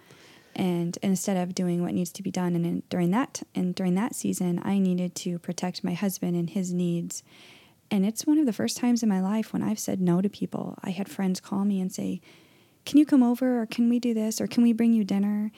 and 0.54 0.96
instead 1.02 1.36
of 1.36 1.56
doing 1.56 1.82
what 1.82 1.92
needs 1.92 2.12
to 2.12 2.22
be 2.22 2.30
done 2.30 2.54
and 2.54 2.64
in, 2.64 2.82
during 2.88 3.10
that 3.10 3.42
and 3.52 3.74
during 3.74 3.96
that 3.96 4.14
season 4.14 4.60
I 4.64 4.78
needed 4.78 5.16
to 5.16 5.40
protect 5.40 5.82
my 5.82 5.92
husband 5.92 6.36
and 6.36 6.48
his 6.48 6.72
needs 6.72 7.24
and 7.90 8.06
it's 8.06 8.28
one 8.28 8.38
of 8.38 8.46
the 8.46 8.52
first 8.52 8.76
times 8.76 9.02
in 9.02 9.08
my 9.08 9.20
life 9.20 9.52
when 9.52 9.64
I've 9.64 9.80
said 9.80 10.00
no 10.00 10.20
to 10.20 10.28
people. 10.28 10.76
I 10.84 10.90
had 10.90 11.08
friends 11.08 11.40
call 11.40 11.64
me 11.64 11.80
and 11.80 11.92
say, 11.92 12.20
"Can 12.84 12.98
you 12.98 13.06
come 13.06 13.22
over 13.22 13.60
or 13.60 13.66
can 13.66 13.88
we 13.88 13.98
do 13.98 14.14
this 14.14 14.40
or 14.40 14.46
can 14.46 14.62
we 14.62 14.72
bring 14.72 14.92
you 14.92 15.04
dinner?" 15.04 15.50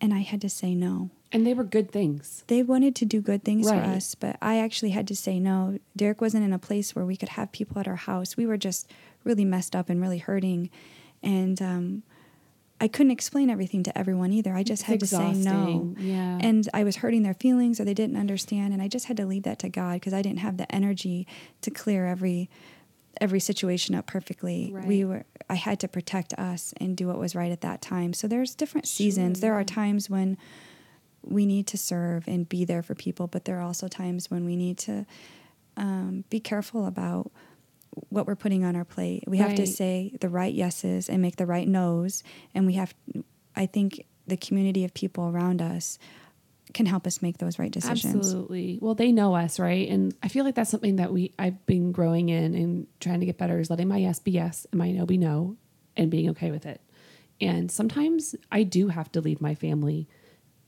And 0.00 0.14
I 0.14 0.20
had 0.20 0.40
to 0.42 0.48
say 0.48 0.74
no. 0.74 1.10
And 1.30 1.46
they 1.46 1.54
were 1.54 1.64
good 1.64 1.90
things. 1.90 2.42
They 2.46 2.62
wanted 2.62 2.94
to 2.96 3.04
do 3.04 3.20
good 3.20 3.44
things 3.44 3.66
right. 3.66 3.82
for 3.82 3.90
us, 3.90 4.14
but 4.14 4.36
I 4.40 4.58
actually 4.58 4.90
had 4.90 5.06
to 5.08 5.16
say 5.16 5.38
no. 5.38 5.78
Derek 5.94 6.20
wasn't 6.20 6.44
in 6.44 6.52
a 6.52 6.58
place 6.58 6.94
where 6.94 7.04
we 7.04 7.16
could 7.16 7.30
have 7.30 7.52
people 7.52 7.78
at 7.78 7.86
our 7.86 7.96
house. 7.96 8.36
We 8.36 8.46
were 8.46 8.56
just 8.56 8.90
really 9.24 9.44
messed 9.44 9.76
up 9.76 9.90
and 9.90 10.00
really 10.00 10.18
hurting. 10.18 10.70
And 11.22 11.60
um, 11.60 12.02
I 12.80 12.88
couldn't 12.88 13.12
explain 13.12 13.50
everything 13.50 13.82
to 13.82 13.98
everyone 13.98 14.32
either. 14.32 14.54
I 14.54 14.62
just 14.62 14.82
it's 14.82 14.88
had 14.88 15.02
exhausting. 15.02 15.44
to 15.44 15.50
say 15.50 15.50
no. 15.50 15.94
Yeah. 15.98 16.38
And 16.40 16.68
I 16.72 16.84
was 16.84 16.96
hurting 16.96 17.24
their 17.24 17.34
feelings 17.34 17.80
or 17.80 17.84
they 17.84 17.94
didn't 17.94 18.16
understand. 18.16 18.72
And 18.72 18.80
I 18.80 18.88
just 18.88 19.06
had 19.06 19.16
to 19.16 19.26
leave 19.26 19.42
that 19.42 19.58
to 19.60 19.68
God 19.68 19.94
because 19.94 20.14
I 20.14 20.22
didn't 20.22 20.38
have 20.40 20.56
the 20.56 20.72
energy 20.74 21.26
to 21.62 21.70
clear 21.70 22.06
every 22.06 22.48
every 23.20 23.40
situation 23.40 23.96
up 23.96 24.06
perfectly. 24.06 24.70
Right. 24.72 24.86
We 24.86 25.04
were 25.04 25.24
I 25.50 25.54
had 25.54 25.80
to 25.80 25.88
protect 25.88 26.32
us 26.34 26.72
and 26.76 26.96
do 26.96 27.08
what 27.08 27.18
was 27.18 27.34
right 27.34 27.50
at 27.50 27.62
that 27.62 27.82
time. 27.82 28.12
So 28.12 28.28
there's 28.28 28.54
different 28.54 28.86
seasons. 28.86 29.38
Sure. 29.38 29.48
There 29.48 29.54
are 29.54 29.64
times 29.64 30.08
when 30.08 30.38
we 31.28 31.46
need 31.46 31.66
to 31.68 31.78
serve 31.78 32.26
and 32.26 32.48
be 32.48 32.64
there 32.64 32.82
for 32.82 32.94
people, 32.94 33.26
but 33.26 33.44
there 33.44 33.58
are 33.58 33.62
also 33.62 33.88
times 33.88 34.30
when 34.30 34.44
we 34.44 34.56
need 34.56 34.78
to 34.78 35.06
um, 35.76 36.24
be 36.30 36.40
careful 36.40 36.86
about 36.86 37.30
what 38.08 38.26
we're 38.26 38.36
putting 38.36 38.64
on 38.64 38.76
our 38.76 38.84
plate. 38.84 39.24
We 39.26 39.38
have 39.38 39.54
to 39.56 39.66
say 39.66 40.12
the 40.20 40.28
right 40.28 40.52
yeses 40.52 41.08
and 41.08 41.20
make 41.20 41.36
the 41.36 41.46
right 41.46 41.66
nos. 41.66 42.22
And 42.54 42.66
we 42.66 42.74
have, 42.74 42.94
I 43.56 43.66
think, 43.66 44.04
the 44.26 44.36
community 44.36 44.84
of 44.84 44.94
people 44.94 45.28
around 45.28 45.62
us 45.62 45.98
can 46.74 46.86
help 46.86 47.06
us 47.06 47.22
make 47.22 47.38
those 47.38 47.58
right 47.58 47.70
decisions. 47.70 48.14
Absolutely. 48.14 48.78
Well, 48.80 48.94
they 48.94 49.10
know 49.10 49.34
us, 49.34 49.58
right? 49.58 49.88
And 49.88 50.14
I 50.22 50.28
feel 50.28 50.44
like 50.44 50.54
that's 50.54 50.70
something 50.70 50.96
that 50.96 51.12
we 51.12 51.32
I've 51.38 51.64
been 51.66 51.92
growing 51.92 52.28
in 52.28 52.54
and 52.54 52.86
trying 53.00 53.20
to 53.20 53.26
get 53.26 53.38
better 53.38 53.58
is 53.58 53.70
letting 53.70 53.88
my 53.88 53.96
yes 53.96 54.18
be 54.18 54.32
yes 54.32 54.66
and 54.70 54.78
my 54.78 54.90
no 54.90 55.06
be 55.06 55.16
no 55.16 55.56
and 55.96 56.10
being 56.10 56.28
okay 56.30 56.50
with 56.50 56.66
it. 56.66 56.80
And 57.40 57.70
sometimes 57.70 58.34
I 58.52 58.64
do 58.64 58.88
have 58.88 59.10
to 59.12 59.20
leave 59.20 59.40
my 59.40 59.54
family 59.54 60.08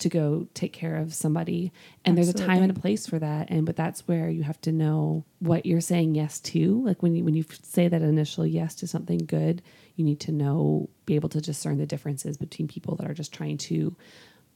to 0.01 0.09
go 0.09 0.49
take 0.55 0.73
care 0.73 0.97
of 0.97 1.15
somebody. 1.15 1.73
And 2.05 2.19
Absolutely. 2.19 2.41
there's 2.41 2.49
a 2.49 2.55
time 2.55 2.63
and 2.63 2.77
a 2.77 2.81
place 2.81 3.07
for 3.07 3.19
that. 3.19 3.51
And 3.51 3.65
but 3.65 3.77
that's 3.77 4.07
where 4.09 4.29
you 4.29 4.43
have 4.43 4.61
to 4.63 4.73
know 4.73 5.25
what 5.39 5.67
you're 5.67 5.81
saying 5.81 6.15
yes 6.15 6.41
to. 6.41 6.85
Like 6.85 7.03
when 7.03 7.15
you 7.15 7.25
when 7.25 7.35
you 7.35 7.45
say 7.63 7.89
that 7.89 8.03
initial 8.03 8.47
yes 8.47 8.75
to 8.77 8.87
something 8.87 9.19
good 9.19 9.63
you 10.01 10.05
need 10.05 10.21
to 10.21 10.33
know 10.33 10.89
be 11.05 11.15
able 11.15 11.29
to 11.29 11.43
discern 11.43 11.77
the 11.77 11.85
differences 11.85 12.39
between 12.39 12.67
people 12.67 12.97
that 12.97 13.09
are 13.09 13.13
just 13.13 13.35
trying 13.35 13.59
to 13.59 13.95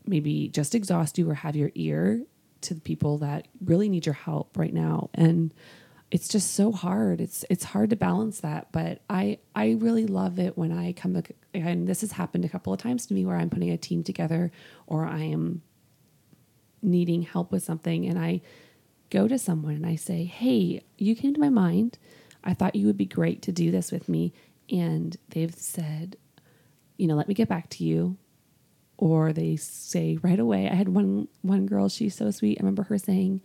maybe 0.06 0.48
just 0.48 0.74
exhaust 0.74 1.18
you 1.18 1.28
or 1.28 1.34
have 1.34 1.54
your 1.54 1.70
ear 1.74 2.22
to 2.62 2.72
the 2.72 2.80
people 2.80 3.18
that 3.18 3.46
really 3.62 3.90
need 3.90 4.06
your 4.06 4.14
help 4.14 4.56
right 4.56 4.72
now. 4.72 5.10
And 5.12 5.52
it's 6.14 6.28
just 6.28 6.52
so 6.54 6.70
hard. 6.70 7.20
It's 7.20 7.44
it's 7.50 7.64
hard 7.64 7.90
to 7.90 7.96
balance 7.96 8.40
that, 8.42 8.68
but 8.70 9.00
I 9.10 9.38
I 9.52 9.72
really 9.80 10.06
love 10.06 10.38
it 10.38 10.56
when 10.56 10.70
I 10.70 10.92
come 10.92 11.20
and 11.52 11.88
this 11.88 12.02
has 12.02 12.12
happened 12.12 12.44
a 12.44 12.48
couple 12.48 12.72
of 12.72 12.78
times 12.78 13.04
to 13.06 13.14
me 13.14 13.26
where 13.26 13.34
I'm 13.34 13.50
putting 13.50 13.70
a 13.70 13.76
team 13.76 14.04
together 14.04 14.52
or 14.86 15.06
I 15.06 15.22
am 15.22 15.62
needing 16.80 17.22
help 17.22 17.50
with 17.50 17.64
something 17.64 18.06
and 18.06 18.16
I 18.16 18.42
go 19.10 19.26
to 19.26 19.36
someone 19.40 19.74
and 19.74 19.84
I 19.84 19.96
say, 19.96 20.22
"Hey, 20.22 20.84
you 20.98 21.16
came 21.16 21.34
to 21.34 21.40
my 21.40 21.48
mind. 21.48 21.98
I 22.44 22.54
thought 22.54 22.76
you 22.76 22.86
would 22.86 22.96
be 22.96 23.06
great 23.06 23.42
to 23.42 23.50
do 23.50 23.72
this 23.72 23.90
with 23.90 24.08
me." 24.08 24.32
And 24.70 25.16
they've 25.30 25.52
said, 25.52 26.16
"You 26.96 27.08
know, 27.08 27.16
let 27.16 27.26
me 27.26 27.34
get 27.34 27.48
back 27.48 27.68
to 27.70 27.84
you." 27.84 28.18
Or 28.98 29.32
they 29.32 29.56
say 29.56 30.18
right 30.22 30.38
away. 30.38 30.68
I 30.70 30.74
had 30.74 30.90
one 30.90 31.26
one 31.42 31.66
girl, 31.66 31.88
she's 31.88 32.14
so 32.14 32.30
sweet. 32.30 32.58
I 32.60 32.62
remember 32.62 32.84
her 32.84 32.98
saying, 32.98 33.40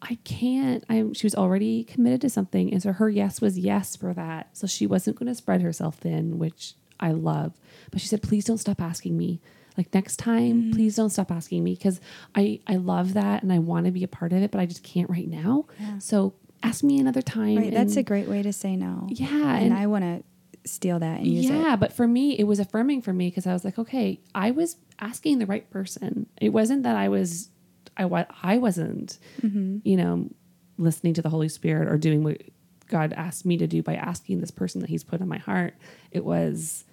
I 0.00 0.18
can't. 0.24 0.84
I'm 0.88 1.14
she 1.14 1.26
was 1.26 1.34
already 1.34 1.84
committed 1.84 2.20
to 2.22 2.30
something. 2.30 2.72
And 2.72 2.82
so 2.82 2.92
her 2.92 3.08
yes 3.08 3.40
was 3.40 3.58
yes 3.58 3.96
for 3.96 4.14
that. 4.14 4.56
So 4.56 4.66
she 4.66 4.86
wasn't 4.86 5.18
going 5.18 5.26
to 5.26 5.34
spread 5.34 5.62
herself 5.62 5.96
thin, 5.96 6.38
which 6.38 6.74
I 7.00 7.12
love. 7.12 7.54
But 7.90 8.00
she 8.00 8.08
said, 8.08 8.22
please 8.22 8.44
don't 8.44 8.58
stop 8.58 8.80
asking 8.80 9.16
me. 9.16 9.40
Like 9.76 9.94
next 9.94 10.16
time, 10.16 10.64
mm. 10.64 10.72
please 10.72 10.96
don't 10.96 11.10
stop 11.10 11.30
asking 11.30 11.62
me 11.62 11.74
because 11.74 12.00
I, 12.34 12.60
I 12.66 12.76
love 12.76 13.14
that 13.14 13.42
and 13.42 13.52
I 13.52 13.60
want 13.60 13.86
to 13.86 13.92
be 13.92 14.02
a 14.02 14.08
part 14.08 14.32
of 14.32 14.42
it, 14.42 14.50
but 14.50 14.60
I 14.60 14.66
just 14.66 14.82
can't 14.82 15.08
right 15.08 15.28
now. 15.28 15.66
Yeah. 15.78 15.98
So 15.98 16.34
ask 16.64 16.82
me 16.82 16.98
another 16.98 17.22
time. 17.22 17.56
Right. 17.56 17.72
that's 17.72 17.96
a 17.96 18.02
great 18.02 18.28
way 18.28 18.42
to 18.42 18.52
say 18.52 18.74
no. 18.74 19.06
Yeah. 19.08 19.28
And, 19.28 19.66
and 19.66 19.74
I 19.74 19.86
want 19.86 20.02
to 20.04 20.68
steal 20.68 20.98
that 20.98 21.18
and 21.18 21.28
use 21.28 21.44
yeah, 21.44 21.52
it. 21.52 21.62
Yeah. 21.62 21.76
But 21.76 21.92
for 21.92 22.08
me, 22.08 22.36
it 22.36 22.44
was 22.44 22.58
affirming 22.58 23.02
for 23.02 23.12
me 23.12 23.28
because 23.28 23.46
I 23.46 23.52
was 23.52 23.64
like, 23.64 23.78
okay, 23.78 24.20
I 24.34 24.50
was 24.50 24.76
asking 24.98 25.38
the 25.38 25.46
right 25.46 25.68
person. 25.70 26.26
It 26.40 26.48
wasn't 26.48 26.82
that 26.82 26.96
I 26.96 27.08
was 27.08 27.50
I 27.98 28.06
what 28.06 28.30
I 28.42 28.58
wasn't, 28.58 29.18
mm-hmm. 29.42 29.78
you 29.82 29.96
know, 29.96 30.30
listening 30.76 31.14
to 31.14 31.22
the 31.22 31.28
Holy 31.28 31.48
Spirit 31.48 31.88
or 31.88 31.98
doing 31.98 32.22
what 32.22 32.40
God 32.88 33.12
asked 33.12 33.44
me 33.44 33.58
to 33.58 33.66
do 33.66 33.82
by 33.82 33.94
asking 33.94 34.40
this 34.40 34.50
person 34.50 34.80
that 34.80 34.90
He's 34.90 35.04
put 35.04 35.20
in 35.20 35.28
my 35.28 35.38
heart. 35.38 35.74
It 36.10 36.24
was 36.24 36.84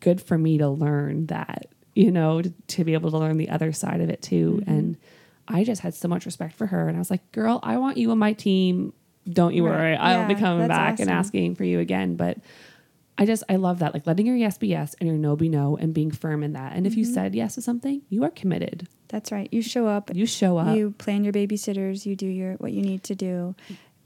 good 0.00 0.20
for 0.20 0.38
me 0.38 0.58
to 0.58 0.68
learn 0.68 1.26
that, 1.26 1.66
you 1.94 2.10
know, 2.10 2.42
to, 2.42 2.50
to 2.68 2.84
be 2.84 2.94
able 2.94 3.10
to 3.10 3.18
learn 3.18 3.36
the 3.36 3.50
other 3.50 3.72
side 3.72 4.00
of 4.00 4.10
it 4.10 4.22
too. 4.22 4.60
Mm-hmm. 4.60 4.70
And 4.70 4.96
I 5.48 5.64
just 5.64 5.82
had 5.82 5.94
so 5.94 6.08
much 6.08 6.26
respect 6.26 6.54
for 6.54 6.66
her, 6.66 6.86
and 6.86 6.96
I 6.96 7.00
was 7.00 7.10
like, 7.10 7.32
"Girl, 7.32 7.58
I 7.62 7.78
want 7.78 7.96
you 7.96 8.10
on 8.12 8.18
my 8.18 8.32
team. 8.32 8.92
Don't 9.28 9.54
you 9.54 9.66
right. 9.66 9.76
worry. 9.76 9.96
I'll 9.96 10.28
be 10.28 10.34
coming 10.34 10.68
back 10.68 10.94
awesome. 10.94 11.08
and 11.08 11.10
asking 11.10 11.54
for 11.56 11.64
you 11.64 11.80
again." 11.80 12.16
But 12.16 12.38
I 13.18 13.26
just 13.26 13.42
I 13.48 13.56
love 13.56 13.80
that, 13.80 13.92
like 13.92 14.06
letting 14.06 14.26
your 14.26 14.36
yes 14.36 14.58
be 14.58 14.68
yes 14.68 14.94
and 15.00 15.08
your 15.08 15.18
no 15.18 15.36
be 15.36 15.48
no, 15.48 15.76
and 15.76 15.92
being 15.92 16.10
firm 16.10 16.42
in 16.42 16.52
that. 16.52 16.74
And 16.74 16.86
if 16.86 16.92
mm-hmm. 16.92 17.00
you 17.00 17.04
said 17.04 17.34
yes 17.34 17.56
to 17.56 17.62
something, 17.62 18.02
you 18.08 18.22
are 18.22 18.30
committed. 18.30 18.88
That's 19.10 19.32
right. 19.32 19.48
You 19.52 19.60
show 19.60 19.86
up. 19.86 20.14
You 20.14 20.24
show 20.24 20.56
up. 20.56 20.76
You 20.76 20.92
plan 20.92 21.24
your 21.24 21.32
babysitters. 21.32 22.06
You 22.06 22.14
do 22.14 22.26
your 22.26 22.54
what 22.54 22.72
you 22.72 22.82
need 22.82 23.02
to 23.04 23.14
do. 23.14 23.56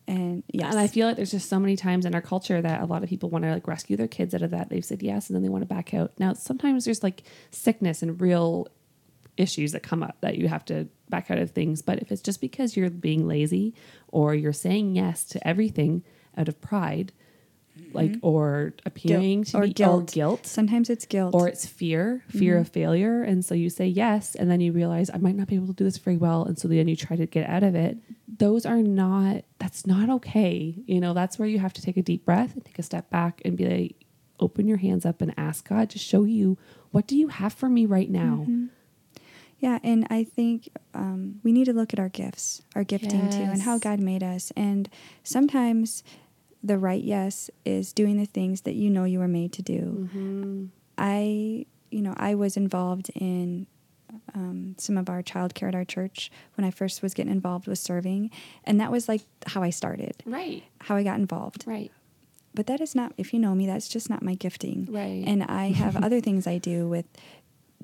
And 0.07 0.43
yes. 0.53 0.73
And 0.73 0.81
I 0.81 0.87
feel 0.87 1.07
like 1.07 1.17
there's 1.17 1.31
just 1.31 1.49
so 1.49 1.59
many 1.59 1.77
times 1.77 2.05
in 2.05 2.15
our 2.15 2.21
culture 2.21 2.61
that 2.61 2.81
a 2.81 2.87
lot 2.87 3.03
of 3.03 3.09
people 3.09 3.31
want 3.31 3.45
to 3.45 3.53
like 3.53 3.67
rescue 3.67 3.97
their 3.97 4.09
kids 4.09 4.35
out 4.35 4.43
of 4.43 4.51
that. 4.51 4.71
They've 4.71 4.85
said 4.85 5.03
yes 5.03 5.29
and 5.29 5.37
then 5.37 5.43
they 5.43 5.49
want 5.49 5.63
to 5.63 5.67
back 5.67 5.95
out. 5.95 6.13
Now 6.19 6.33
sometimes 6.33 6.85
there's 6.85 7.03
like 7.03 7.23
sickness 7.51 8.03
and 8.03 8.21
real 8.21 8.69
issues 9.37 9.73
that 9.73 9.83
come 9.83 10.03
up 10.03 10.17
that 10.21 10.37
you 10.37 10.49
have 10.49 10.65
to 10.67 10.89
back 11.09 11.31
out 11.31 11.39
of 11.39 11.51
things. 11.51 11.83
But 11.83 12.01
if 12.01 12.11
it's 12.11 12.23
just 12.23 12.41
because 12.41 12.77
you're 12.77 12.91
being 12.91 13.27
lazy 13.27 13.75
or 14.09 14.35
you're 14.35 14.53
saying 14.53 14.97
yes 14.97 15.25
to 15.27 15.47
everything 15.47 16.03
out 16.37 16.49
of 16.49 16.61
pride, 16.61 17.13
like 17.93 18.13
mm-hmm. 18.13 18.27
or 18.27 18.75
appearing 18.85 19.43
guilt. 19.43 19.47
to 19.49 19.57
or 19.59 19.63
be 19.63 19.73
guilt. 19.73 20.13
guilt. 20.13 20.47
Sometimes 20.47 20.91
it's 20.91 21.07
guilt. 21.07 21.35
Or 21.35 21.49
it's 21.49 21.67
fear, 21.67 22.23
fear 22.29 22.55
mm-hmm. 22.55 22.61
of 22.63 22.69
failure. 22.69 23.23
And 23.23 23.45
so 23.45 23.55
you 23.55 23.71
say 23.71 23.87
yes, 23.87 24.35
and 24.35 24.51
then 24.51 24.61
you 24.61 24.73
realize 24.73 25.11
I 25.13 25.19
might 25.19 25.37
not 25.37 25.49
be 25.49 25.55
able 25.55 25.69
to 25.69 25.73
do 25.73 25.85
this 25.85 25.99
very 25.99 26.17
well. 26.17 26.45
And 26.45 26.59
so 26.59 26.69
then 26.69 26.89
you 26.89 26.97
try 26.97 27.17
to 27.17 27.27
get 27.27 27.49
out 27.49 27.63
of 27.63 27.75
it. 27.75 27.99
Those 28.29 28.67
are 28.67 28.83
not 28.83 29.45
that's 29.59 29.87
not 29.87 30.11
okay. 30.11 30.75
You 30.87 31.01
know, 31.01 31.15
that's 31.15 31.39
where 31.39 31.49
you 31.49 31.59
have 31.59 31.73
to 31.75 31.83
take 31.83 31.97
a 31.97 32.03
deep 32.03 32.25
breath 32.25 32.55
and 32.55 32.65
take 32.65 32.79
a 32.79 32.83
step 32.83 33.11
back 33.11 33.41
and 33.45 33.57
be 33.57 33.67
like, 33.67 33.97
open 34.41 34.67
your 34.67 34.79
hands 34.79 35.07
up 35.07 35.21
and 35.21 35.33
ask 35.37 35.69
God 35.69 35.91
to 35.91 35.99
show 35.99 36.25
you 36.25 36.59
what 36.91 37.07
do 37.07 37.17
you 37.17 37.29
have 37.29 37.53
for 37.53 37.69
me 37.69 37.87
right 37.87 38.11
now? 38.11 38.41
Mm-hmm. 38.43 38.67
Yeah, 39.59 39.79
and 39.83 40.07
I 40.11 40.25
think 40.25 40.69
um, 40.93 41.41
we 41.43 41.51
need 41.51 41.65
to 41.65 41.73
look 41.73 41.95
at 41.95 41.99
our 41.99 42.11
gifts, 42.11 42.61
our 42.75 42.85
gifting 42.85 43.25
yes. 43.25 43.37
too, 43.37 43.43
and 43.43 43.63
how 43.63 43.79
God 43.79 43.99
made 43.99 44.23
us. 44.23 44.53
And 44.57 44.91
sometimes 45.23 46.05
the 46.65 46.79
right 46.79 47.03
yes 47.05 47.51
is 47.67 47.93
doing 47.93 48.17
the 48.17 48.25
things 48.25 48.63
that 48.63 48.75
you 48.75 48.89
know 48.89 49.05
you 49.05 49.19
were 49.19 49.29
made 49.29 49.53
to 49.53 49.63
do. 49.63 50.09
Mm-hmm. 50.11 50.65
I, 50.97 51.67
you 51.91 52.01
know, 52.01 52.15
I 52.17 52.35
was 52.35 52.57
involved 52.57 53.11
in 53.15 53.67
um, 54.35 54.75
some 54.79 54.97
of 54.97 55.11
our 55.11 55.23
childcare 55.23 55.69
at 55.69 55.75
our 55.75 55.85
church 55.85 56.31
when 56.57 56.65
I 56.65 56.71
first 56.71 57.03
was 57.03 57.13
getting 57.13 57.31
involved 57.31 57.67
with 57.67 57.79
serving, 57.79 58.31
and 58.65 58.81
that 58.81 58.91
was 58.91 59.09
like 59.09 59.21
how 59.47 59.63
I 59.63 59.71
started. 59.71 60.23
Right. 60.25 60.65
How 60.81 60.97
I 60.97 61.03
got 61.03 61.19
involved. 61.19 61.65
Right. 61.67 61.93
But 62.55 62.67
that 62.69 62.81
is 62.81 62.95
not, 62.95 63.13
if 63.19 63.35
you 63.35 63.41
know 63.41 63.55
me, 63.55 63.67
that's 63.67 63.89
just 63.89 64.09
not 64.09 64.23
my 64.23 64.35
gifting. 64.35 64.89
Right. 64.91 65.25
And 65.27 65.43
I 65.43 65.67
have 65.73 65.97
other 66.03 66.21
things 66.21 66.47
I 66.47 66.59
do 66.59 66.89
with 66.89 67.07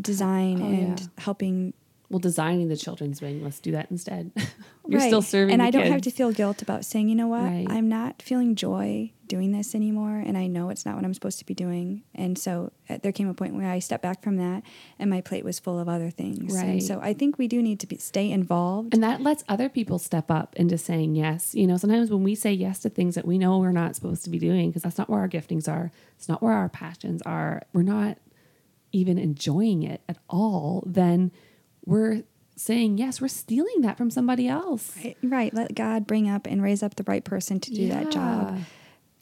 design 0.00 0.62
oh, 0.62 0.66
and 0.66 1.00
yeah. 1.00 1.06
helping 1.18 1.74
well, 2.10 2.18
designing 2.18 2.68
the 2.68 2.76
children's 2.76 3.22
wing. 3.22 3.42
Let's 3.42 3.60
do 3.60 3.70
that 3.72 3.90
instead. 3.90 4.32
You're 4.88 4.98
Right. 5.00 5.06
still 5.06 5.22
serving, 5.22 5.52
and 5.52 5.62
I 5.62 5.70
don't 5.70 5.86
have 5.86 6.02
to 6.02 6.10
feel 6.10 6.32
guilt 6.32 6.60
about 6.62 6.84
saying, 6.84 7.08
you 7.08 7.14
know 7.14 7.28
what, 7.28 7.42
Right. 7.44 7.66
I'm 7.70 7.88
not 7.88 8.20
feeling 8.20 8.56
joy 8.56 9.12
doing 9.28 9.52
this 9.52 9.76
anymore, 9.76 10.16
and 10.16 10.36
I 10.36 10.48
know 10.48 10.70
it's 10.70 10.84
not 10.84 10.96
what 10.96 11.04
I'm 11.04 11.14
supposed 11.14 11.38
to 11.38 11.46
be 11.46 11.54
doing. 11.54 12.02
And 12.16 12.36
so 12.36 12.72
uh, 12.88 12.98
there 13.00 13.12
came 13.12 13.28
a 13.28 13.34
point 13.34 13.54
where 13.54 13.70
I 13.70 13.78
stepped 13.78 14.02
back 14.02 14.24
from 14.24 14.38
that, 14.38 14.64
and 14.98 15.08
my 15.08 15.20
plate 15.20 15.44
was 15.44 15.60
full 15.60 15.78
of 15.78 15.88
other 15.88 16.10
things. 16.10 16.52
Right. 16.52 16.64
And 16.64 16.82
so 16.82 16.98
I 17.00 17.12
think 17.14 17.38
we 17.38 17.46
do 17.46 17.62
need 17.62 17.78
to 17.80 17.86
be, 17.86 17.96
stay 17.98 18.28
involved. 18.32 18.92
And 18.92 19.04
that 19.04 19.20
lets 19.20 19.44
other 19.48 19.68
people 19.68 20.00
step 20.00 20.28
up 20.32 20.56
into 20.56 20.76
saying 20.76 21.14
yes. 21.14 21.54
You 21.54 21.68
know, 21.68 21.76
sometimes 21.76 22.10
when 22.10 22.24
we 22.24 22.34
say 22.34 22.52
yes 22.52 22.80
to 22.80 22.88
things 22.90 23.14
that 23.14 23.24
we 23.24 23.38
know 23.38 23.58
we're 23.58 23.70
not 23.70 23.94
supposed 23.94 24.24
to 24.24 24.30
be 24.30 24.40
doing, 24.40 24.70
because 24.70 24.82
that's 24.82 24.98
not 24.98 25.08
where 25.08 25.20
our 25.20 25.28
giftings 25.28 25.68
are, 25.68 25.92
it's 26.18 26.28
not 26.28 26.42
where 26.42 26.54
our 26.54 26.68
passions 26.68 27.22
are, 27.22 27.62
we're 27.72 27.82
not 27.82 28.18
even 28.90 29.16
enjoying 29.18 29.84
it 29.84 30.00
at 30.08 30.18
all, 30.28 30.82
then 30.84 31.30
we're 31.84 32.22
saying 32.56 32.98
yes, 32.98 33.20
we're 33.20 33.28
stealing 33.28 33.80
that 33.80 33.96
from 33.96 34.10
somebody 34.10 34.46
else. 34.46 34.96
Right, 35.02 35.16
right. 35.22 35.54
Let 35.54 35.74
God 35.74 36.06
bring 36.06 36.28
up 36.28 36.46
and 36.46 36.62
raise 36.62 36.82
up 36.82 36.96
the 36.96 37.04
right 37.04 37.24
person 37.24 37.58
to 37.60 37.70
do 37.70 37.88
that 37.88 38.10
job. 38.10 38.58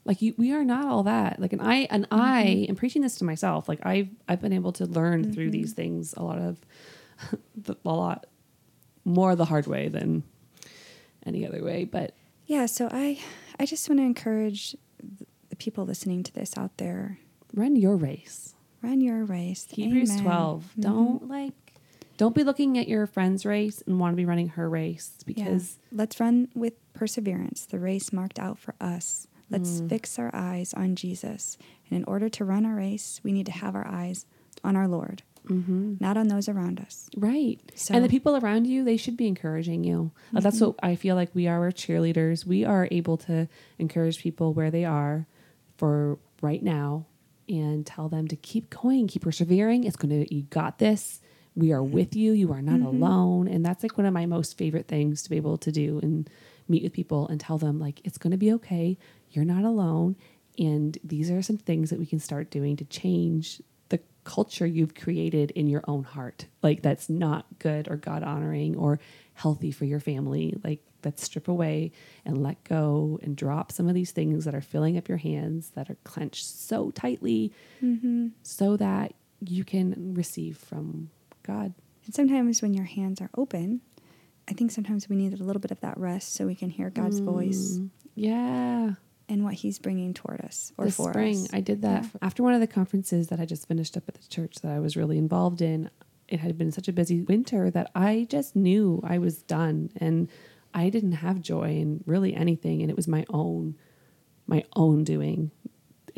Like 0.04 0.22
you, 0.22 0.34
we 0.38 0.52
are 0.52 0.64
not 0.64 0.86
all 0.86 1.02
that. 1.02 1.38
Like, 1.38 1.52
and 1.52 1.60
I, 1.62 1.86
and 1.90 2.06
I 2.10 2.66
am 2.68 2.76
preaching 2.76 3.02
this 3.02 3.16
to 3.16 3.24
myself. 3.24 3.68
Like 3.68 3.84
I've, 3.84 4.08
I've 4.26 4.40
been 4.40 4.54
able 4.54 4.72
to 4.72 4.86
learn 4.86 5.32
through 5.34 5.50
these 5.50 5.74
things 5.74 6.14
a 6.16 6.22
lot 6.22 6.38
of, 6.38 6.56
the, 7.56 7.76
a 7.84 7.92
lot 7.92 8.26
more 9.04 9.36
the 9.36 9.44
hard 9.44 9.66
way 9.66 9.88
than 9.88 10.22
any 11.26 11.46
other 11.46 11.62
way. 11.62 11.84
But 11.84 12.14
Yeah. 12.46 12.66
So 12.66 12.88
I, 12.90 13.20
I 13.60 13.66
just 13.66 13.88
want 13.88 14.00
to 14.00 14.04
encourage 14.04 14.74
the 15.50 15.56
people 15.56 15.84
listening 15.84 16.22
to 16.22 16.32
this 16.32 16.56
out 16.56 16.76
there: 16.78 17.18
run 17.54 17.76
your 17.76 17.96
race. 17.96 18.54
run 18.82 19.00
your 19.02 19.24
race. 19.24 19.66
Hebrews 19.70 20.10
Amen. 20.12 20.24
12. 20.24 20.64
Mhm. 20.78 20.82
Don't 20.82 21.28
like, 21.28 21.67
don't 22.18 22.34
be 22.34 22.44
looking 22.44 22.76
at 22.76 22.86
your 22.88 23.06
friend's 23.06 23.46
race 23.46 23.82
and 23.86 23.98
want 23.98 24.12
to 24.12 24.16
be 24.16 24.26
running 24.26 24.48
her 24.50 24.68
race 24.68 25.12
Yeah. 25.20 25.24
because 25.26 25.78
let's 25.90 26.20
run 26.20 26.48
with 26.54 26.74
perseverance 26.92 27.64
the 27.64 27.78
race 27.78 28.12
marked 28.12 28.38
out 28.38 28.58
for 28.58 28.74
us. 28.80 29.26
Let's 29.50 29.80
Mm. 29.80 29.88
fix 29.88 30.18
our 30.18 30.30
eyes 30.34 30.74
on 30.74 30.94
Jesus. 30.94 31.56
And 31.88 31.96
in 31.96 32.04
order 32.04 32.28
to 32.28 32.44
run 32.44 32.66
our 32.66 32.74
race, 32.76 33.20
we 33.24 33.32
need 33.32 33.46
to 33.46 33.52
have 33.52 33.74
our 33.74 33.86
eyes 33.88 34.26
on 34.62 34.76
our 34.76 34.86
Lord, 34.86 35.22
not 35.48 36.18
on 36.18 36.28
those 36.28 36.48
around 36.50 36.80
us. 36.80 37.08
Right. 37.16 37.58
So- 37.74 37.94
and 37.94 38.04
the 38.04 38.08
people 38.10 38.36
around 38.36 38.66
you, 38.66 38.84
they 38.84 38.98
should 38.98 39.16
be 39.16 39.26
encouraging 39.26 39.84
you. 39.84 40.10
Uh, 40.34 40.40
That's 40.40 40.60
what 40.60 40.74
I 40.82 40.96
feel 40.96 41.14
like 41.16 41.34
we 41.34 41.46
are. 41.46 41.60
We're 41.60 41.70
cheerleaders. 41.72 42.44
We 42.44 42.64
are 42.64 42.86
able 42.90 43.16
to 43.18 43.48
encourage 43.78 44.18
people 44.20 44.52
where 44.52 44.70
they 44.70 44.84
are 44.84 45.26
for 45.78 46.18
right 46.42 46.62
now 46.62 47.06
and 47.48 47.86
tell 47.86 48.08
them 48.10 48.28
to 48.28 48.36
keep 48.36 48.68
going, 48.68 49.06
keep 49.06 49.22
persevering. 49.22 49.84
It's 49.84 49.96
going 49.96 50.26
to, 50.26 50.34
you 50.34 50.42
got 50.50 50.78
this. 50.78 51.22
We 51.54 51.72
are 51.72 51.82
with 51.82 52.14
you. 52.14 52.32
You 52.32 52.52
are 52.52 52.62
not 52.62 52.76
mm-hmm. 52.76 53.02
alone. 53.02 53.48
And 53.48 53.64
that's 53.64 53.82
like 53.82 53.98
one 53.98 54.06
of 54.06 54.14
my 54.14 54.26
most 54.26 54.56
favorite 54.56 54.88
things 54.88 55.22
to 55.22 55.30
be 55.30 55.36
able 55.36 55.58
to 55.58 55.72
do 55.72 55.98
and 56.02 56.28
meet 56.68 56.82
with 56.82 56.92
people 56.92 57.26
and 57.28 57.40
tell 57.40 57.58
them, 57.58 57.78
like, 57.78 58.00
it's 58.04 58.18
going 58.18 58.30
to 58.30 58.36
be 58.36 58.52
okay. 58.54 58.98
You're 59.30 59.44
not 59.44 59.64
alone. 59.64 60.16
And 60.58 60.98
these 61.04 61.30
are 61.30 61.42
some 61.42 61.56
things 61.56 61.90
that 61.90 61.98
we 61.98 62.06
can 62.06 62.18
start 62.18 62.50
doing 62.50 62.76
to 62.76 62.84
change 62.84 63.62
the 63.88 64.00
culture 64.24 64.66
you've 64.66 64.94
created 64.94 65.52
in 65.52 65.68
your 65.68 65.84
own 65.86 66.04
heart. 66.04 66.46
Like 66.62 66.82
that's 66.82 67.08
not 67.08 67.46
good 67.58 67.88
or 67.88 67.96
God 67.96 68.22
honoring 68.22 68.76
or 68.76 68.98
healthy 69.34 69.70
for 69.70 69.84
your 69.84 70.00
family. 70.00 70.54
Like 70.64 70.80
let's 71.04 71.22
strip 71.22 71.46
away 71.46 71.92
and 72.24 72.42
let 72.42 72.62
go 72.64 73.20
and 73.22 73.36
drop 73.36 73.70
some 73.70 73.88
of 73.88 73.94
these 73.94 74.10
things 74.10 74.44
that 74.44 74.54
are 74.54 74.60
filling 74.60 74.98
up 74.98 75.08
your 75.08 75.18
hands 75.18 75.70
that 75.70 75.88
are 75.88 75.96
clenched 76.02 76.44
so 76.44 76.90
tightly 76.90 77.52
mm-hmm. 77.80 78.28
so 78.42 78.76
that 78.76 79.14
you 79.40 79.64
can 79.64 80.14
receive 80.14 80.58
from 80.58 81.10
God. 81.48 81.74
And 82.04 82.14
sometimes 82.14 82.62
when 82.62 82.74
your 82.74 82.84
hands 82.84 83.20
are 83.20 83.30
open, 83.36 83.80
I 84.48 84.52
think 84.52 84.70
sometimes 84.70 85.08
we 85.08 85.16
need 85.16 85.32
a 85.38 85.42
little 85.42 85.60
bit 85.60 85.70
of 85.70 85.80
that 85.80 85.98
rest 85.98 86.34
so 86.34 86.46
we 86.46 86.54
can 86.54 86.70
hear 86.70 86.90
God's 86.90 87.18
voice 87.18 87.78
mm. 87.78 87.90
Yeah. 88.14 88.92
and 89.28 89.44
what 89.44 89.54
He's 89.54 89.78
bringing 89.78 90.14
toward 90.14 90.40
us 90.40 90.72
or 90.78 90.86
this 90.86 90.96
for 90.96 91.10
spring 91.12 91.36
us. 91.36 91.48
i 91.52 91.60
did 91.60 91.82
that 91.82 92.02
Yeah. 92.04 92.08
after 92.22 92.42
one 92.42 92.54
of 92.54 92.60
the 92.60 92.66
conferences 92.66 93.28
that 93.28 93.38
i 93.40 93.44
just 93.44 93.68
finished 93.68 93.96
up 93.96 94.04
at 94.08 94.14
the 94.14 94.26
church 94.28 94.56
that 94.62 94.72
i 94.72 94.80
was 94.80 94.96
really 94.96 95.18
involved 95.18 95.60
in 95.60 95.90
it 96.28 96.40
had 96.40 96.56
been 96.58 96.72
such 96.72 96.88
a 96.88 96.92
busy 96.92 97.20
winter 97.22 97.70
that 97.70 97.90
i 97.94 98.26
just 98.30 98.56
knew 98.56 99.00
i 99.04 99.18
was 99.18 99.42
done 99.42 99.90
and 99.98 100.28
i 100.74 100.88
didn't 100.88 101.12
have 101.26 101.40
joy 101.40 101.68
in 101.82 102.02
really 102.06 102.34
anything 102.34 102.80
and 102.82 102.90
it 102.90 102.96
was 102.96 103.06
my 103.06 103.24
own 103.30 103.76
my 104.46 104.64
own 104.74 105.04
doing 105.04 105.50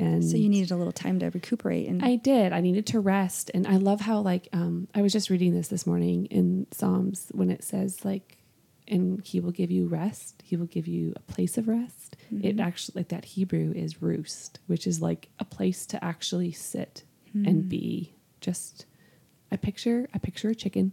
and 0.00 0.24
So 0.24 0.36
you 0.36 0.48
needed 0.48 0.70
a 0.70 0.76
little 0.76 0.92
time 0.92 1.18
to 1.20 1.30
recuperate 1.30 1.88
and 1.88 2.02
I 2.04 2.16
did. 2.16 2.52
I 2.52 2.60
needed 2.60 2.86
to 2.88 3.00
rest, 3.00 3.50
and 3.54 3.66
I 3.66 3.76
love 3.76 4.00
how 4.00 4.20
like 4.20 4.48
um, 4.52 4.88
I 4.94 5.02
was 5.02 5.12
just 5.12 5.30
reading 5.30 5.54
this 5.54 5.68
this 5.68 5.86
morning 5.86 6.26
in 6.26 6.66
Psalms 6.72 7.30
when 7.32 7.50
it 7.50 7.62
says 7.64 8.04
like, 8.04 8.38
and 8.88 9.24
He 9.24 9.38
will 9.40 9.52
give 9.52 9.70
you 9.70 9.86
rest. 9.86 10.42
He 10.44 10.56
will 10.56 10.66
give 10.66 10.88
you 10.88 11.12
a 11.16 11.20
place 11.32 11.56
of 11.58 11.68
rest. 11.68 12.16
It 12.42 12.58
actually 12.60 13.00
like 13.00 13.08
that 13.08 13.24
Hebrew 13.24 13.72
is 13.74 14.00
roost, 14.02 14.58
which 14.66 14.86
is 14.86 15.00
like 15.02 15.28
a 15.38 15.44
place 15.44 15.86
to 15.86 16.04
actually 16.04 16.52
sit 16.52 17.04
and 17.34 17.68
be. 17.68 18.14
Just 18.40 18.86
I 19.52 19.56
picture 19.56 20.08
I 20.14 20.18
picture 20.18 20.48
a 20.50 20.54
chicken 20.54 20.92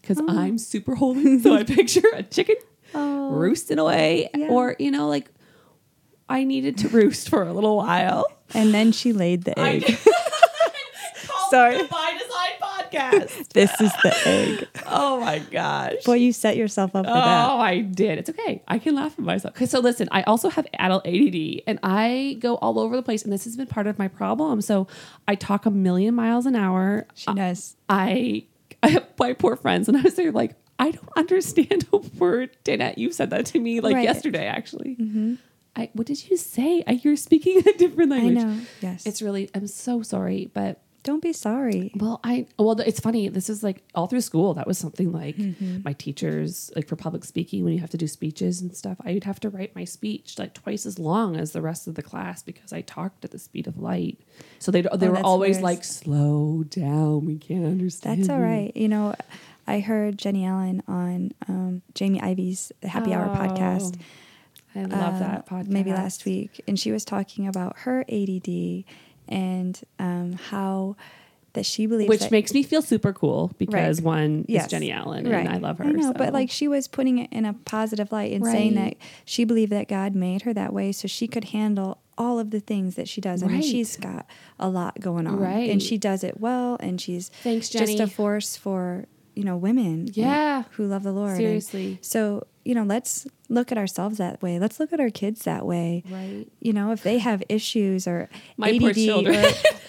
because 0.00 0.20
I'm 0.28 0.56
super 0.58 0.94
holy, 0.94 1.38
so 1.40 1.54
I 1.54 1.64
picture 1.78 2.08
a 2.14 2.22
chicken 2.22 2.56
Oh. 2.94 3.30
roosting 3.32 3.78
away, 3.78 4.28
Yeah. 4.34 4.48
or 4.48 4.76
you 4.78 4.90
know 4.90 5.08
like. 5.08 5.30
I 6.30 6.44
needed 6.44 6.78
to 6.78 6.88
roost 6.88 7.28
for 7.28 7.42
a 7.42 7.52
little 7.52 7.76
while. 7.76 8.24
and 8.54 8.72
then 8.72 8.92
she 8.92 9.12
laid 9.12 9.44
the 9.44 9.58
I 9.60 9.70
egg. 9.74 9.86
did. 9.86 9.98
Sorry. 11.50 11.78
the 11.78 11.84
By 11.84 12.12
Design 12.12 12.46
podcast. 12.62 13.48
this 13.52 13.72
is 13.80 13.92
the 14.04 14.16
egg. 14.26 14.68
oh 14.86 15.20
my 15.20 15.40
gosh. 15.40 16.04
Boy, 16.04 16.14
you 16.14 16.32
set 16.32 16.56
yourself 16.56 16.94
up 16.94 17.04
for 17.06 17.12
that. 17.12 17.50
Oh. 17.50 17.58
I 17.58 17.80
did. 17.80 18.18
It's 18.18 18.30
okay. 18.30 18.62
I 18.68 18.78
can 18.78 18.94
laugh 18.94 19.12
at 19.18 19.24
myself. 19.24 19.56
Okay, 19.56 19.66
so 19.66 19.80
listen, 19.80 20.08
I 20.12 20.22
also 20.22 20.48
have 20.48 20.66
adult 20.78 21.04
ADD 21.06 21.62
and 21.66 21.80
I 21.82 22.36
go 22.38 22.54
all 22.56 22.78
over 22.78 22.94
the 22.96 23.02
place, 23.02 23.24
and 23.24 23.32
this 23.32 23.44
has 23.44 23.56
been 23.56 23.66
part 23.66 23.86
of 23.88 23.98
my 23.98 24.06
problem. 24.08 24.60
So 24.60 24.86
I 25.26 25.34
talk 25.34 25.66
a 25.66 25.70
million 25.70 26.14
miles 26.14 26.46
an 26.46 26.54
hour. 26.54 27.06
She 27.14 27.32
does. 27.34 27.76
I, 27.88 28.44
I 28.82 28.88
have 28.90 29.06
my 29.18 29.32
poor 29.32 29.56
friends, 29.56 29.88
and 29.88 29.96
I 29.96 30.02
was 30.02 30.14
there 30.14 30.30
like, 30.32 30.54
I 30.78 30.92
don't 30.92 31.08
understand 31.16 31.86
a 31.92 31.96
word. 31.96 32.56
Danette, 32.64 32.96
you 32.98 33.10
said 33.12 33.30
that 33.30 33.46
to 33.46 33.58
me 33.58 33.80
like 33.80 33.94
Right. 33.96 34.04
yesterday, 34.04 34.46
actually. 34.46 34.96
Mm-hmm. 35.00 35.34
I, 35.76 35.90
what 35.92 36.06
did 36.06 36.28
you 36.30 36.36
say? 36.36 36.82
I, 36.86 36.92
you're 37.02 37.16
speaking 37.16 37.58
a 37.66 37.72
different 37.74 38.10
language. 38.10 38.38
I 38.38 38.42
know. 38.42 38.60
Yes. 38.80 39.06
It's 39.06 39.22
really, 39.22 39.48
I'm 39.54 39.66
so 39.68 40.02
sorry, 40.02 40.50
but 40.52 40.80
Don't 41.02 41.22
be 41.22 41.32
sorry. 41.32 41.92
well, 41.96 42.20
I 42.24 42.46
well, 42.58 42.78
it's 42.80 43.00
funny. 43.00 43.28
This 43.28 43.48
is 43.48 43.62
like 43.62 43.82
all 43.94 44.06
through 44.06 44.20
school. 44.20 44.52
That 44.54 44.66
was 44.66 44.76
something 44.78 45.12
like 45.12 45.36
Mm-hmm. 45.36 45.78
my 45.84 45.92
teachers, 45.94 46.70
like 46.76 46.86
for 46.88 46.96
public 46.96 47.24
speaking, 47.24 47.64
when 47.64 47.72
you 47.72 47.78
have 47.80 47.90
to 47.90 47.96
do 47.96 48.06
speeches 48.06 48.60
and 48.60 48.76
stuff, 48.76 48.98
I 49.06 49.14
would 49.14 49.24
have 49.24 49.40
to 49.40 49.48
write 49.48 49.74
my 49.74 49.84
speech 49.84 50.38
like 50.38 50.52
twice 50.54 50.84
as 50.86 50.98
long 50.98 51.36
as 51.36 51.52
the 51.52 51.62
rest 51.62 51.86
of 51.88 51.94
the 51.94 52.02
class 52.02 52.42
because 52.42 52.72
I 52.72 52.82
talked 52.82 53.24
at 53.24 53.30
the 53.30 53.38
speed 53.38 53.66
of 53.66 53.78
light. 53.78 54.18
So 54.58 54.70
they 54.72 54.82
they 54.82 55.08
Oh, 55.08 55.12
were 55.12 55.18
always 55.24 55.56
hilarious. 55.58 55.62
like, 55.62 55.84
"Slow 55.84 56.64
down, 56.64 57.24
we 57.24 57.38
can't 57.38 57.64
understand." 57.64 58.20
That's 58.20 58.28
all 58.28 58.40
right. 58.40 58.76
you." 58.76 58.88
know, 58.88 59.14
I 59.66 59.80
heard 59.80 60.18
Jennie 60.18 60.44
Allen 60.44 60.82
on 60.88 61.32
um, 61.48 61.82
Jamie 61.94 62.20
Ivey's 62.20 62.72
Happy 62.82 63.14
Hour 63.14 63.28
podcast. 63.34 63.98
I 64.74 64.82
love 64.84 65.14
uh, 65.16 65.18
that 65.18 65.46
podcast. 65.48 65.68
Maybe 65.68 65.90
last 65.92 66.24
week, 66.24 66.60
and 66.68 66.78
she 66.78 66.92
was 66.92 67.04
talking 67.04 67.46
about 67.48 67.78
her 67.80 68.04
ADD 68.08 68.84
and 69.28 69.80
um, 69.98 70.32
how 70.32 70.96
that 71.52 71.66
she 71.66 71.86
believes 71.86 72.08
which 72.08 72.20
that, 72.20 72.30
makes 72.30 72.52
me 72.54 72.62
feel 72.62 72.80
super 72.80 73.12
cool 73.12 73.50
because 73.58 73.98
Right. 74.00 74.04
one 74.04 74.44
Yes. 74.48 74.66
is 74.66 74.70
Jennie 74.70 74.92
Allen 74.92 75.28
right. 75.28 75.40
and 75.40 75.48
I 75.48 75.56
love 75.56 75.78
her. 75.78 75.84
I 75.84 75.90
know, 75.90 76.08
so. 76.08 76.12
but 76.12 76.32
like 76.32 76.48
she 76.48 76.68
was 76.68 76.86
putting 76.86 77.18
it 77.18 77.32
in 77.32 77.44
a 77.44 77.54
positive 77.54 78.12
light 78.12 78.32
and 78.32 78.44
saying 78.44 78.76
that 78.76 78.94
she 79.24 79.42
believed 79.44 79.72
that 79.72 79.88
God 79.88 80.14
made 80.14 80.42
her 80.42 80.54
that 80.54 80.72
way 80.72 80.92
so 80.92 81.08
she 81.08 81.26
could 81.26 81.46
handle 81.46 81.98
all 82.16 82.38
of 82.38 82.50
the 82.52 82.60
things 82.60 82.94
that 82.94 83.08
she 83.08 83.20
does. 83.20 83.42
I 83.42 83.48
mean, 83.48 83.62
she's 83.62 83.96
got 83.96 84.26
a 84.60 84.68
lot 84.68 85.00
going 85.00 85.26
on, 85.26 85.40
Right. 85.40 85.70
and 85.70 85.82
she 85.82 85.98
does 85.98 86.22
it 86.22 86.38
well, 86.38 86.76
and 86.78 87.00
she's 87.00 87.30
Thanks, 87.42 87.68
just 87.68 87.98
a 87.98 88.06
force 88.06 88.56
for 88.56 89.06
you 89.34 89.42
know 89.42 89.56
women, 89.56 90.08
Yeah. 90.12 90.64
who 90.72 90.86
love 90.86 91.02
the 91.02 91.12
Lord. 91.12 91.30
And 91.30 91.38
Seriously. 91.38 91.98
so 92.00 92.46
you 92.64 92.74
know, 92.74 92.82
let's 92.84 93.26
look 93.48 93.72
at 93.72 93.78
ourselves 93.78 94.18
that 94.18 94.42
way. 94.42 94.58
Let's 94.58 94.78
look 94.78 94.92
at 94.92 95.00
our 95.00 95.10
kids 95.10 95.42
that 95.44 95.64
way. 95.66 96.02
Right. 96.10 96.46
You 96.60 96.72
know, 96.72 96.92
if 96.92 97.02
they 97.02 97.18
have 97.18 97.42
issues 97.48 98.06
or 98.06 98.28
My 98.56 98.68
ADD 98.70 99.08
or, 99.08 99.32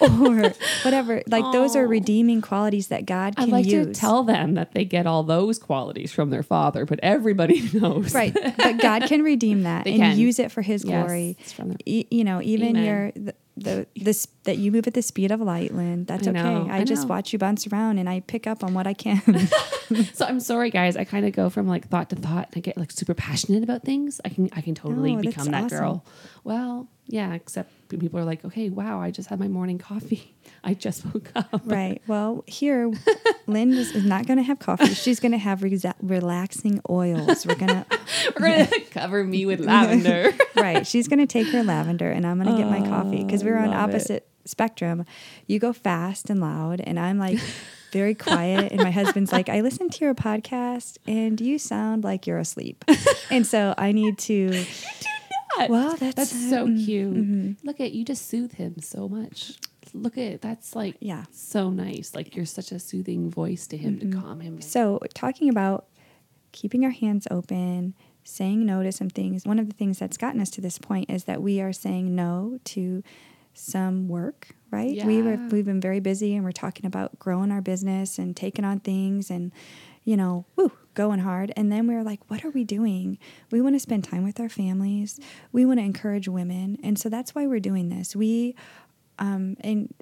or 0.00 0.52
whatever, 0.82 1.22
like 1.28 1.52
those 1.52 1.76
are 1.76 1.86
redeeming 1.86 2.40
qualities 2.40 2.88
that 2.88 3.06
God 3.06 3.34
I'd 3.36 3.44
can 3.44 3.50
like 3.50 3.66
use. 3.66 3.86
to 3.86 3.92
tell 4.00 4.22
them 4.24 4.54
that 4.54 4.72
they 4.72 4.84
get 4.84 5.06
all 5.06 5.22
those 5.22 5.58
qualities 5.58 6.12
from 6.12 6.30
their 6.30 6.42
father, 6.42 6.84
but 6.86 6.98
everybody 7.02 7.68
knows. 7.74 8.14
right 8.14 8.32
but 8.34 8.78
god 8.78 9.02
can 9.04 9.22
redeem 9.22 9.62
that 9.62 9.84
They 9.84 9.92
and 9.92 10.00
can. 10.02 10.18
use 10.18 10.38
it 10.38 10.50
for 10.50 10.62
his 10.62 10.84
Yes, 10.84 11.04
glory 11.06 11.36
it's 11.40 11.52
from 11.52 11.70
the- 11.70 11.78
E- 11.86 12.06
you 12.10 12.24
know 12.24 12.40
even 12.42 12.76
Amen. 12.76 12.84
your 12.84 13.32
the, 13.56 13.86
this 13.94 14.26
that 14.44 14.56
you 14.58 14.72
move 14.72 14.86
at 14.86 14.94
the 14.94 15.02
speed 15.02 15.30
of 15.30 15.40
light 15.40 15.74
lynn 15.74 16.04
that's 16.06 16.26
I 16.26 16.30
okay 16.30 16.42
know, 16.42 16.68
i, 16.70 16.78
I 16.78 16.84
just 16.84 17.06
watch 17.06 17.32
you 17.34 17.38
bounce 17.38 17.66
around 17.66 17.98
and 17.98 18.08
i 18.08 18.20
pick 18.20 18.46
up 18.46 18.64
on 18.64 18.72
what 18.72 18.86
i 18.86 18.94
can 18.94 19.20
So 20.14 20.24
I'm 20.24 20.40
sorry, 20.40 20.70
guys. 20.70 20.96
I 20.96 21.04
kind 21.04 21.26
of 21.26 21.32
go 21.34 21.50
from 21.50 21.68
like 21.68 21.88
thought 21.88 22.08
to 22.10 22.16
thought, 22.16 22.48
and 22.48 22.56
I 22.56 22.60
get 22.60 22.78
like 22.78 22.90
super 22.90 23.12
passionate 23.12 23.62
about 23.62 23.82
things. 23.84 24.22
I 24.24 24.30
can 24.30 24.48
I 24.54 24.62
can 24.62 24.74
totally 24.74 25.14
No, 25.16 25.20
become 25.20 25.50
that 25.50 25.64
awesome. 25.64 25.78
girl. 25.78 26.04
Well, 26.44 26.88
Yeah, 27.08 27.34
except 27.34 27.70
people 27.88 28.18
are 28.18 28.24
like, 28.24 28.44
okay, 28.44 28.70
wow, 28.70 29.00
I 29.00 29.10
just 29.10 29.28
had 29.28 29.38
my 29.38 29.48
morning 29.48 29.76
coffee. 29.78 30.34
I 30.64 30.74
just 30.74 31.04
woke 31.12 31.30
up. 31.34 31.60
Right. 31.64 32.00
Well, 32.08 32.44
here, 32.46 32.90
Lynn 33.46 33.72
is, 33.72 33.92
is 33.92 34.04
not 34.04 34.26
going 34.26 34.36
to 34.38 34.42
have 34.42 34.58
coffee. 34.58 34.94
She's 34.94 35.18
going 35.20 35.32
to 35.32 35.38
have 35.38 35.62
resa- 35.62 35.94
relaxing 36.00 36.80
oils. 36.88 37.44
We're 37.46 37.54
going 37.56 37.68
to 37.84 37.86
We're 38.38 38.64
gonna 38.66 38.80
cover 38.90 39.24
me 39.24 39.44
with 39.46 39.60
lavender. 39.60 40.32
right. 40.56 40.86
She's 40.86 41.08
going 41.08 41.18
to 41.18 41.26
take 41.26 41.48
her 41.48 41.62
lavender, 41.62 42.10
and 42.10 42.26
I'm 42.26 42.40
going 42.42 42.54
to 42.56 42.62
get 42.62 42.70
my 42.70 42.86
coffee 42.88 43.20
oh, 43.22 43.24
because 43.24 43.44
we're 43.44 43.58
on 43.58 43.70
love 43.70 43.90
it. 43.90 43.94
opposite 43.94 44.28
spectrum. 44.44 45.04
You 45.46 45.58
go 45.58 45.72
fast 45.72 46.30
and 46.30 46.40
loud, 46.40 46.80
and 46.80 46.98
I'm 46.98 47.18
like 47.18 47.38
very 47.92 48.14
quiet. 48.14 48.72
And 48.72 48.82
my 48.82 48.90
husband's 48.90 49.32
like, 49.32 49.48
I 49.48 49.60
listened 49.60 49.92
to 49.92 50.04
your 50.04 50.14
podcast, 50.14 50.98
and 51.06 51.40
you 51.40 51.58
sound 51.58 52.04
like 52.04 52.26
you're 52.26 52.38
asleep. 52.38 52.84
And 53.30 53.46
so 53.46 53.74
I 53.76 53.92
need 53.92 54.18
to. 54.20 54.64
Well, 55.68 55.96
that's 55.96 56.14
That's 56.16 56.50
so 56.50 56.66
cute. 56.66 57.14
mhm. 57.14 57.56
Look 57.64 57.80
at 57.80 57.92
you 57.92 58.04
just 58.04 58.28
soothe 58.28 58.52
him 58.52 58.80
so 58.80 59.08
much. 59.08 59.52
Look 59.94 60.16
at 60.18 60.40
that's 60.40 60.74
like 60.74 60.96
Yeah. 61.00 61.24
so 61.32 61.70
nice. 61.70 62.14
Like 62.14 62.34
you're 62.34 62.46
such 62.46 62.72
a 62.72 62.78
soothing 62.78 63.30
voice 63.30 63.66
to 63.68 63.76
him 63.76 63.98
to 64.00 64.06
calm 64.08 64.40
him. 64.40 64.60
So, 64.60 64.98
talking 65.14 65.48
about 65.48 65.86
keeping 66.52 66.84
our 66.84 66.90
hands 66.90 67.26
open, 67.30 67.94
saying 68.24 68.64
no 68.64 68.82
to 68.82 68.92
some 68.92 69.10
things, 69.10 69.44
one 69.44 69.58
of 69.58 69.66
the 69.68 69.74
things 69.74 69.98
that's 69.98 70.16
gotten 70.16 70.40
us 70.40 70.50
to 70.50 70.60
this 70.60 70.78
point 70.78 71.10
is 71.10 71.24
that 71.24 71.42
we 71.42 71.60
are 71.60 71.72
saying 71.72 72.14
no 72.14 72.58
to 72.64 73.02
some 73.54 74.08
work, 74.08 74.48
right? 74.70 75.04
We 75.04 75.20
were 75.22 75.36
we've 75.50 75.66
been 75.66 75.80
very 75.80 76.00
busy 76.00 76.34
and 76.34 76.44
we're 76.44 76.52
talking 76.52 76.86
about 76.86 77.18
growing 77.18 77.50
our 77.50 77.60
business 77.60 78.18
and 78.18 78.34
taking 78.34 78.64
on 78.64 78.80
things 78.80 79.30
and 79.30 79.52
you 80.04 80.16
know, 80.16 80.44
woo, 80.56 80.72
going 80.94 81.20
hard. 81.20 81.52
And 81.56 81.70
then 81.70 81.86
we 81.86 81.94
were 81.94 82.02
like, 82.02 82.20
what 82.30 82.44
are 82.44 82.50
we 82.50 82.64
doing? 82.64 83.18
We 83.50 83.60
want 83.60 83.74
to 83.76 83.78
spend 83.80 84.04
time 84.04 84.24
with 84.24 84.40
our 84.40 84.48
families. 84.48 85.18
We 85.52 85.64
want 85.64 85.78
to 85.80 85.84
encourage 85.84 86.28
women. 86.28 86.78
And 86.82 86.98
so 86.98 87.08
that's 87.08 87.34
why 87.34 87.46
we're 87.46 87.60
doing 87.60 87.88
this. 87.88 88.14
We 88.16 88.54
um 89.18 89.56
and 89.60 89.92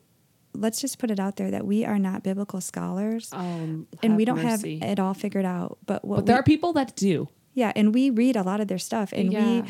let's 0.54 0.80
just 0.80 0.98
put 0.98 1.10
it 1.10 1.20
out 1.20 1.36
there 1.36 1.50
that 1.50 1.64
we 1.66 1.84
are 1.84 1.98
not 1.98 2.22
biblical 2.24 2.60
scholars 2.60 3.28
um, 3.32 3.86
and 4.02 4.16
we 4.16 4.24
don't 4.24 4.42
mercy. 4.42 4.78
have 4.80 4.90
it 4.90 4.98
all 4.98 5.14
figured 5.14 5.44
out. 5.44 5.78
But 5.86 6.04
what 6.04 6.16
But 6.16 6.26
there 6.26 6.36
we- 6.36 6.40
are 6.40 6.42
people 6.42 6.72
that 6.72 6.96
do. 6.96 7.28
yeah, 7.54 7.72
and 7.76 7.94
we 7.94 8.10
read 8.10 8.34
a 8.36 8.42
lot 8.42 8.60
of 8.60 8.66
their 8.68 8.78
stuff, 8.78 9.12
and 9.12 9.32
Yeah. 9.32 9.60
we 9.62 9.68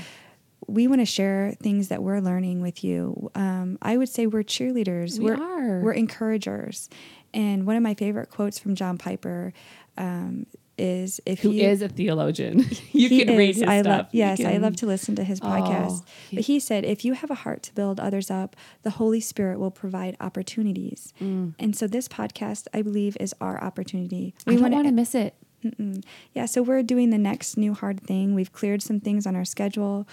we 0.69 0.87
want 0.87 1.01
to 1.01 1.07
share 1.07 1.55
things 1.63 1.89
that 1.89 2.03
we're 2.03 2.21
learning 2.21 2.61
with 2.61 2.85
you. 2.85 3.31
Um, 3.35 3.77
I 3.83 3.97
would 3.97 4.09
say 4.09 4.27
we're 4.27 4.43
cheerleaders. 4.45 5.19
We 5.19 5.31
are 5.31 5.41
are. 5.41 5.81
We're 5.81 5.93
encouragers. 5.93 6.89
And 7.33 7.67
one 7.67 7.77
of 7.77 7.83
my 7.83 7.95
favorite 7.95 8.29
quotes 8.31 8.59
from 8.59 8.75
John 8.75 8.97
Piper 8.99 9.53
um, 9.99 10.47
is, 10.79 11.21
"If 11.27 11.41
Who 11.41 11.51
you 11.51 11.65
is 11.69 11.83
a 11.83 11.89
theologian? 11.89 12.65
you 12.93 13.09
can 13.25 13.37
read 13.37 13.55
his 13.55 13.63
I 13.65 13.83
stuff. 13.83 13.87
love 13.87 14.07
You 14.13 14.19
yes, 14.21 14.41
I 14.45 14.57
love 14.57 14.77
to 14.77 14.87
listen 14.87 15.15
to 15.17 15.25
his 15.25 15.39
podcast. 15.41 16.01
Oh, 16.01 16.05
he- 16.31 16.37
but 16.37 16.45
he 16.47 16.59
said, 16.59 16.85
if 16.85 17.05
you 17.05 17.13
have 17.13 17.31
a 17.31 17.35
heart 17.35 17.63
to 17.65 17.75
build 17.75 18.01
others 18.01 18.31
up, 18.31 18.57
the 18.83 18.91
Holy 18.91 19.21
Spirit 19.21 19.59
will 19.61 19.71
provide 19.71 20.17
opportunities. 20.21 21.13
Mm. 21.21 21.55
And 21.59 21.77
so 21.77 21.87
this 21.87 22.09
podcast, 22.09 22.67
I 22.73 22.81
believe, 22.83 23.17
is 23.21 23.35
our 23.41 23.63
opportunity. 23.63 24.35
I 24.47 24.55
don't 24.57 24.71
wanna- 24.73 24.93
miss 24.93 25.15
it. 25.15 25.35
Mm-mm. 25.63 26.03
Yeah, 26.33 26.47
so 26.47 26.63
we're 26.63 26.83
doing 26.83 27.11
the 27.11 27.19
next 27.19 27.59
new 27.59 27.75
hard 27.75 28.01
thing. 28.01 28.35
We've 28.35 28.51
cleared 28.51 28.81
some 28.81 28.99
things 29.01 29.27
on 29.27 29.37
our 29.37 29.45
schedule, 29.45 30.09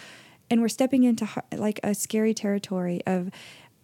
and 0.50 0.60
we're 0.60 0.68
stepping 0.68 1.06
into 1.06 1.26
like 1.56 1.80
a 1.84 1.96
scary 1.96 2.34
territory 2.34 3.00
of 3.08 3.30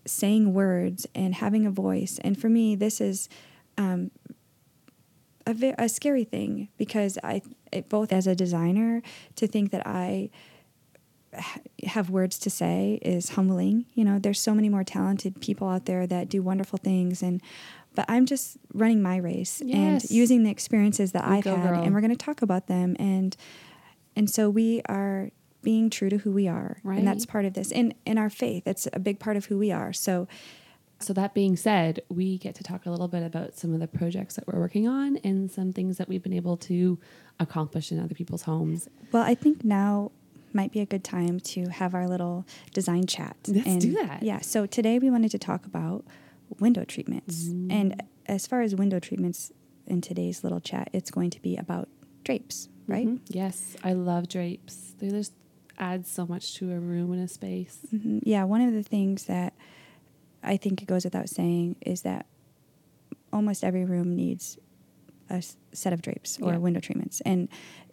saying 0.05 0.53
words 0.53 1.07
and 1.15 1.35
having 1.35 1.65
a 1.65 1.71
voice. 1.71 2.19
And 2.21 2.37
for 2.37 2.49
me, 2.49 2.75
this 2.75 2.99
is 2.99 3.29
um, 3.77 4.11
a, 5.45 5.53
ve- 5.53 5.75
a 5.77 5.89
scary 5.89 6.23
thing 6.23 6.69
because 6.77 7.17
I, 7.23 7.41
it, 7.71 7.89
both 7.89 8.11
as 8.11 8.27
a 8.27 8.35
designer, 8.35 9.01
to 9.35 9.47
think 9.47 9.71
that 9.71 9.85
I 9.85 10.29
ha- 11.37 11.59
have 11.85 12.09
words 12.09 12.37
to 12.39 12.49
say 12.49 12.99
is 13.01 13.29
humbling. 13.29 13.85
You 13.93 14.05
know, 14.05 14.19
there's 14.19 14.39
so 14.39 14.53
many 14.53 14.69
more 14.69 14.83
talented 14.83 15.41
people 15.41 15.67
out 15.67 15.85
there 15.85 16.07
that 16.07 16.29
do 16.29 16.41
wonderful 16.41 16.79
things, 16.79 17.21
and 17.21 17.41
but 17.95 18.05
I'm 18.07 18.25
just 18.25 18.57
running 18.73 19.01
my 19.01 19.17
race 19.17 19.61
and 19.61 20.03
using 20.09 20.43
the 20.43 20.49
experiences 20.49 21.11
that 21.11 21.25
I've 21.25 21.43
go, 21.43 21.55
had, 21.55 21.69
girl. 21.69 21.83
and 21.83 21.93
we're 21.93 22.01
going 22.01 22.15
to 22.15 22.25
talk 22.25 22.41
about 22.41 22.67
them. 22.67 22.95
And 22.99 23.35
and 24.15 24.29
so 24.29 24.49
we 24.49 24.81
are 24.89 25.29
being 25.61 25.89
true 25.89 26.09
to 26.09 26.17
who 26.17 26.31
we 26.31 26.47
are, 26.47 26.77
and 26.97 27.07
that's 27.07 27.25
part 27.25 27.45
of 27.45 27.53
this. 27.53 27.71
And 27.71 27.93
in 28.05 28.17
our 28.17 28.29
faith, 28.29 28.67
it's 28.67 28.87
a 28.93 28.99
big 28.99 29.19
part 29.19 29.37
of 29.37 29.45
who 29.45 29.57
we 29.57 29.71
are. 29.71 29.93
So 29.93 30.27
So 31.03 31.11
that 31.13 31.33
being 31.33 31.57
said, 31.57 32.01
we 32.09 32.37
get 32.37 32.55
to 32.55 32.63
talk 32.63 32.85
a 32.85 32.89
little 32.89 33.09
bit 33.09 33.23
about 33.23 33.55
some 33.57 33.73
of 33.73 33.79
the 33.81 33.87
projects 33.87 34.35
that 34.35 34.47
we're 34.47 34.59
working 34.59 34.87
on 34.87 35.17
and 35.17 35.51
some 35.51 35.73
things 35.73 35.97
that 35.97 36.07
we've 36.07 36.23
been 36.23 36.33
able 36.33 36.55
to 36.57 36.97
accomplish 37.39 37.91
in 37.91 37.99
other 37.99 38.15
people's 38.15 38.43
homes. 38.43 38.87
Well, 39.11 39.23
I 39.23 39.35
think 39.35 39.65
now 39.65 40.11
might 40.53 40.71
be 40.71 40.79
a 40.79 40.85
good 40.85 41.03
time 41.03 41.39
to 41.41 41.67
have 41.67 41.93
our 41.93 42.07
little 42.07 42.45
design 42.73 43.05
chat. 43.05 43.35
Let's 43.47 43.83
do 43.83 43.93
that. 43.95 44.23
Yeah. 44.23 44.39
So 44.39 44.65
today 44.65 44.97
we 44.99 45.09
wanted 45.09 45.31
to 45.31 45.39
talk 45.39 45.65
about 45.65 46.05
window 46.59 46.85
treatments. 46.85 47.45
Mm. 47.49 47.71
And 47.71 48.03
as 48.27 48.47
far 48.47 48.61
as 48.61 48.73
window 48.75 48.99
treatments 48.99 49.51
in 49.87 49.99
today's 49.99 50.43
little 50.43 50.61
chat, 50.61 50.89
it's 50.93 51.11
going 51.11 51.31
to 51.31 51.41
be 51.41 51.57
about 51.57 51.89
drapes, 52.23 52.69
right? 52.87 53.07
Mhm. 53.07 53.19
Yes, 53.27 53.75
I 53.83 53.91
love 53.93 54.29
drapes. 54.29 54.93
They 54.99 55.09
just 55.09 55.33
add 55.77 56.05
so 56.05 56.25
much 56.25 56.53
to 56.55 56.71
a 56.71 56.79
room 56.79 57.11
and 57.11 57.21
a 57.21 57.27
space. 57.27 57.79
Mhm. 57.93 58.21
Yeah. 58.23 58.43
One 58.45 58.61
of 58.61 58.73
the 58.73 58.83
things 58.83 59.25
that 59.25 59.53
I 60.43 60.57
think 60.57 60.81
it 60.81 60.85
goes 60.87 61.03
without 61.05 61.29
saying 61.29 61.77
is 61.81 62.01
that 62.01 62.25
almost 63.31 63.63
every 63.63 63.85
room 63.85 64.15
needs 64.15 64.57
a 65.29 65.35
s- 65.35 65.57
set 65.71 65.93
of 65.93 66.01
drapes 66.01 66.37
or 66.41 66.51
Yeah. 66.53 66.57
window 66.57 66.79
treatments. 66.79 67.21
And, 67.21 67.47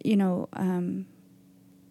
you 0.04 0.16
know, 0.16 0.48
um, 0.52 1.06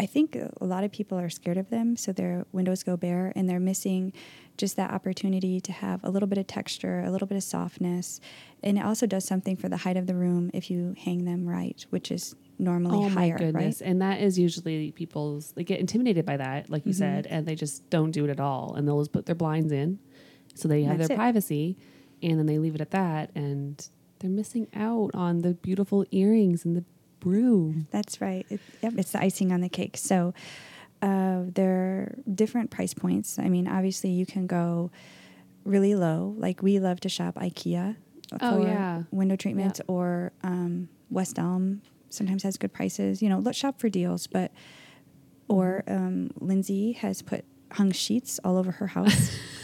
I 0.02 0.06
think 0.06 0.36
a 0.36 0.66
lot 0.66 0.84
of 0.86 0.92
people 0.92 1.18
are 1.18 1.30
scared 1.30 1.58
of 1.58 1.70
them, 1.70 1.98
so 1.98 2.14
their 2.14 2.46
windows 2.54 2.84
go 2.84 2.96
bare 2.96 3.34
and 3.36 3.50
they're 3.50 3.60
missing 3.60 4.14
just 4.58 4.78
that 4.78 4.92
opportunity 4.92 5.60
to 5.60 5.72
have 5.74 6.02
a 6.06 6.10
little 6.10 6.28
bit 6.28 6.38
of 6.38 6.48
texture, 6.48 7.02
a 7.02 7.12
little 7.12 7.28
bit 7.28 7.36
of 7.36 7.44
softness. 7.44 8.22
And 8.64 8.78
it 8.78 8.86
also 8.86 9.06
does 9.08 9.26
something 9.26 9.58
for 9.58 9.68
the 9.68 9.78
height 9.78 9.98
of 9.98 10.08
the 10.08 10.16
room 10.16 10.52
if 10.54 10.70
you 10.72 10.96
hang 10.98 11.26
them 11.26 11.46
right, 11.48 11.86
which 11.90 12.12
is 12.12 12.34
normally 12.58 12.98
Oh 12.98 13.10
my 13.10 13.22
higher, 13.30 13.38
goodness. 13.38 13.82
right? 13.82 13.90
And 13.90 14.02
that 14.02 14.22
is 14.22 14.38
usually 14.40 14.92
people's, 14.92 15.52
they 15.54 15.64
get 15.66 15.80
intimidated 15.82 16.26
by 16.26 16.38
that, 16.38 16.70
like 16.70 16.86
you 16.86 16.92
Mhm. 16.94 16.98
said, 16.98 17.28
and 17.28 17.46
they 17.46 17.56
just 17.56 17.90
don't 17.90 18.12
do 18.12 18.24
it 18.26 18.30
at 18.30 18.40
all. 18.40 18.76
And 18.76 18.88
they'll 18.88 19.00
just 19.02 19.12
put 19.12 19.26
their 19.26 19.36
blinds 19.36 19.72
in 19.74 20.00
so 20.60 20.68
they 20.68 20.84
have 20.84 20.98
That's 20.98 21.08
their 21.10 21.16
it. 21.16 21.20
privacy 21.20 21.78
and 22.22 22.38
then 22.38 22.46
they 22.46 22.58
leave 22.60 22.76
it 22.76 22.82
at 22.82 22.92
that. 22.92 23.32
And 23.36 23.88
they're 24.20 24.30
missing 24.30 24.68
out 24.76 25.12
on 25.14 25.42
the 25.42 25.54
beautiful 25.54 26.06
earrings 26.12 26.66
and 26.66 26.76
the 26.76 26.84
broom. 27.20 27.88
That's 27.92 28.20
right. 28.22 28.46
It, 28.50 28.60
yep, 28.82 28.94
it's 28.98 29.12
the 29.14 29.22
icing 29.22 29.52
on 29.52 29.62
the 29.62 29.70
cake. 29.70 29.96
So 29.98 30.34
uh, 31.02 31.44
there 31.46 31.72
are 31.72 32.16
different 32.34 32.72
price 32.72 32.94
points. 32.94 33.40
I 33.40 33.48
mean, 33.48 33.68
obviously, 33.68 34.10
you 34.10 34.26
can 34.26 34.48
go 34.48 34.92
really 35.64 35.96
low. 35.96 36.36
Like 36.38 36.62
we 36.62 36.80
love 36.80 37.00
to 37.02 37.10
shop 37.10 37.36
IKEA 37.36 37.96
for 38.30 38.38
Oh, 38.42 38.64
yeah. 38.66 39.04
window 39.12 39.36
treatments, 39.38 39.80
or 39.88 40.32
um, 40.44 40.90
West 41.10 41.40
Elm 41.40 41.82
sometimes 42.10 42.44
has 42.44 42.58
good 42.58 42.74
prices. 42.74 43.22
You 43.22 43.30
know, 43.30 43.40
let's 43.40 43.58
shop 43.58 43.80
for 43.80 43.88
deals. 43.90 44.28
But 44.28 44.52
or 45.48 45.84
um, 45.88 46.32
Lindsay 46.40 46.92
has 46.94 47.22
put 47.22 47.46
hung 47.72 47.92
sheets 47.92 48.40
all 48.44 48.58
over 48.58 48.72
her 48.74 48.88
house, 48.88 49.32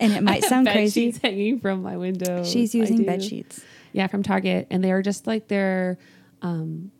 and 0.00 0.12
it 0.12 0.22
might 0.22 0.44
sound 0.44 0.64
bed 0.66 0.72
crazy. 0.74 1.06
sheets 1.06 1.18
hanging 1.22 1.60
from 1.60 1.82
my 1.82 1.96
window. 1.96 2.44
She's 2.44 2.74
using 2.74 3.04
bed 3.04 3.22
sheets. 3.22 3.62
Yeah, 3.92 4.08
from 4.08 4.22
Target, 4.22 4.66
and 4.70 4.82
they 4.82 4.90
are 4.92 5.02
just 5.02 5.26
like 5.26 5.48
their, 5.48 5.98
um, 6.42 6.90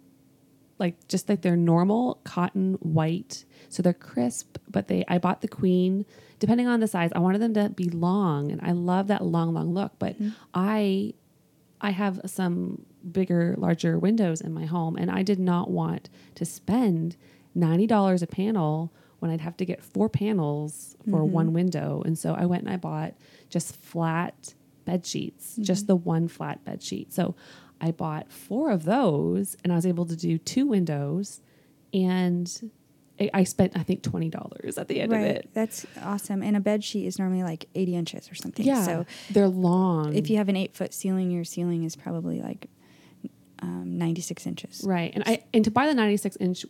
like 0.79 1.09
just 1.09 1.29
like 1.29 1.43
their 1.43 1.57
normal 1.57 2.21
cotton 2.25 2.75
white. 2.75 3.45
So 3.69 3.83
they're 3.83 3.93
crisp, 3.93 4.59
but 4.71 4.87
they. 4.89 5.05
I 5.09 5.19
bought 5.19 5.41
the 5.41 5.49
queen. 5.49 6.07
Depending 6.39 6.67
on 6.69 6.81
the 6.81 6.87
size, 6.89 7.11
I 7.15 7.19
wanted 7.21 7.41
them 7.41 7.55
to 7.55 7.71
be 7.71 7.89
long, 7.89 8.53
and 8.53 8.61
I 8.63 8.73
love 8.73 9.07
that 9.09 9.25
long, 9.25 9.55
long 9.55 9.73
look. 9.75 9.93
But 9.99 10.15
Mm-hmm. 10.15 10.29
I, 10.53 11.15
I 11.81 11.91
have 11.91 12.21
some 12.27 12.85
bigger, 13.11 13.55
larger 13.59 13.99
windows 13.99 14.41
in 14.41 14.53
my 14.53 14.67
home, 14.67 14.97
and 14.97 15.11
I 15.11 15.23
did 15.23 15.39
not 15.41 15.71
want 15.71 16.11
to 16.37 16.45
spend 16.45 17.17
ninety 17.57 17.87
dollars 17.87 18.23
a 18.23 18.27
panel 18.29 18.93
when 19.25 19.33
I'd 19.33 19.41
have 19.41 19.57
to 19.57 19.65
get 19.65 19.83
four 19.83 20.11
panels 20.11 20.95
for 21.11 21.21
Mhm. 21.23 21.31
one 21.31 21.53
window. 21.55 22.03
And 22.05 22.19
so 22.19 22.35
I 22.35 22.45
went 22.45 22.63
and 22.65 22.71
I 22.71 22.77
bought 22.77 23.15
just 23.49 23.75
flat 23.75 24.55
bed 24.85 25.07
sheets, 25.07 25.57
just 25.57 25.87
the 25.87 25.97
one 25.97 26.29
flat 26.29 26.63
bed 26.63 26.83
sheet. 26.83 27.11
So 27.11 27.35
I 27.81 27.91
bought 27.91 28.31
four 28.31 28.71
of 28.71 28.85
those 28.85 29.57
and 29.65 29.73
I 29.73 29.77
was 29.77 29.87
able 29.87 30.05
to 30.05 30.15
do 30.15 30.37
two 30.37 30.67
windows 30.67 31.41
and 31.95 32.71
I- 33.33 33.45
spent 33.45 33.73
I 33.79 33.83
think 33.83 34.03
twenty 34.03 34.29
dollars 34.29 34.77
at 34.77 34.89
the 34.89 35.01
end 35.01 35.13
right. 35.13 35.21
of 35.21 35.37
it. 35.37 35.51
That's 35.55 35.87
awesome. 36.03 36.43
And 36.43 36.55
a 36.55 36.61
bed 36.61 36.85
sheet 36.85 37.07
is 37.07 37.19
normally 37.19 37.43
like 37.45 37.67
80 37.75 37.95
inches 37.97 38.31
or 38.31 38.35
something. 38.35 38.67
Yeah. 38.67 38.83
So 38.85 39.07
they're 39.31 39.49
long. 39.49 40.15
if 40.15 40.29
you 40.29 40.37
have 40.37 40.51
an 40.51 40.57
eight 40.57 40.75
foot 40.75 40.93
ceiling, 40.93 41.31
your 41.31 41.45
ceiling 41.45 41.85
is 41.85 41.97
probably 41.97 42.43
like 42.43 42.69
um, 43.61 43.97
96 43.97 44.47
inches. 44.47 44.83
Right. 44.85 45.13
And 45.15 45.23
I 45.27 45.45
and 45.55 45.65
to 45.65 45.71
buy 45.71 45.87
the 45.87 45.95
96 45.95 46.37
inch 46.41 46.67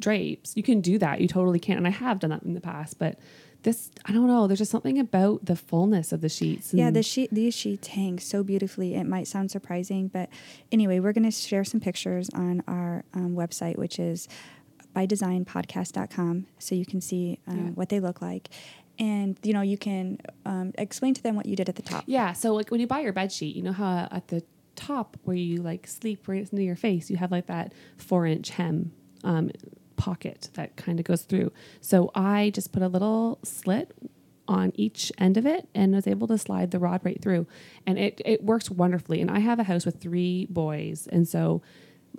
drapes, 0.00 0.56
you 0.56 0.62
can 0.62 0.80
do 0.80 0.98
that. 0.98 1.20
You 1.20 1.28
totally 1.28 1.58
can. 1.58 1.76
And 1.76 1.86
I 1.86 1.90
have 1.90 2.18
done 2.18 2.30
that 2.30 2.42
in 2.42 2.54
the 2.54 2.60
past, 2.60 2.98
but 2.98 3.18
this 3.62 3.90
I 4.04 4.12
don't 4.12 4.26
know, 4.28 4.46
there's 4.46 4.58
just 4.60 4.70
something 4.70 4.98
about 4.98 5.44
the 5.44 5.56
fullness 5.56 6.12
of 6.12 6.20
the 6.20 6.28
sheets. 6.28 6.72
Yeah, 6.72 6.90
the 6.90 7.02
sheet, 7.02 7.30
these 7.32 7.54
sheets 7.54 7.88
hang 7.88 8.18
so 8.20 8.44
beautifully. 8.44 8.94
It 8.94 9.04
might 9.04 9.26
sound 9.26 9.50
surprising, 9.50 10.08
but 10.08 10.28
anyway, 10.70 11.00
we're 11.00 11.12
going 11.12 11.24
to 11.24 11.30
share 11.32 11.64
some 11.64 11.80
pictures 11.80 12.30
on 12.34 12.62
our 12.68 13.04
um, 13.14 13.34
website, 13.34 13.76
which 13.76 13.98
is 13.98 14.28
bydesignpodcast.com 14.94 16.46
so 16.58 16.74
you 16.74 16.86
can 16.86 17.00
see 17.00 17.38
um, 17.46 17.56
Yeah. 17.56 17.70
what 17.72 17.88
they 17.88 18.00
look 18.00 18.20
like. 18.22 18.48
And, 18.98 19.38
you 19.42 19.52
know, 19.52 19.60
you 19.60 19.76
can 19.76 20.18
um, 20.46 20.72
explain 20.78 21.12
to 21.14 21.22
them 21.22 21.34
what 21.36 21.46
you 21.46 21.54
did 21.56 21.68
at 21.68 21.76
the 21.76 21.82
top. 21.82 22.04
Yeah. 22.06 22.32
So 22.32 22.54
like 22.54 22.70
when 22.70 22.80
you 22.80 22.86
buy 22.86 23.00
your 23.00 23.12
bed 23.12 23.30
sheet, 23.30 23.54
you 23.54 23.62
know 23.62 23.72
how 23.72 24.08
at 24.10 24.28
the 24.28 24.42
top 24.74 25.16
where 25.24 25.36
you 25.36 25.62
like 25.62 25.86
sleep 25.86 26.28
right 26.28 26.50
near 26.52 26.64
your 26.64 26.76
face, 26.76 27.10
you 27.10 27.16
have 27.18 27.30
like 27.30 27.46
that 27.46 27.72
four 27.98 28.26
inch 28.26 28.50
hem 28.50 28.92
um, 29.24 29.50
pocket 29.96 30.50
that 30.54 30.76
kind 30.76 30.98
of 30.98 31.04
goes 31.04 31.22
through. 31.22 31.52
So 31.80 32.10
I 32.14 32.50
just 32.54 32.72
put 32.72 32.82
a 32.82 32.88
little 32.88 33.38
slit 33.42 33.92
on 34.48 34.72
each 34.74 35.10
end 35.18 35.36
of 35.36 35.46
it 35.46 35.68
and 35.74 35.94
was 35.94 36.06
able 36.06 36.28
to 36.28 36.38
slide 36.38 36.70
the 36.70 36.78
rod 36.78 37.00
right 37.04 37.20
through. 37.20 37.46
And 37.86 37.98
it, 37.98 38.20
it 38.24 38.44
works 38.44 38.70
wonderfully. 38.70 39.20
And 39.20 39.30
I 39.30 39.40
have 39.40 39.58
a 39.58 39.64
house 39.64 39.84
with 39.84 40.00
three 40.00 40.46
boys. 40.48 41.08
And 41.10 41.26
so 41.28 41.62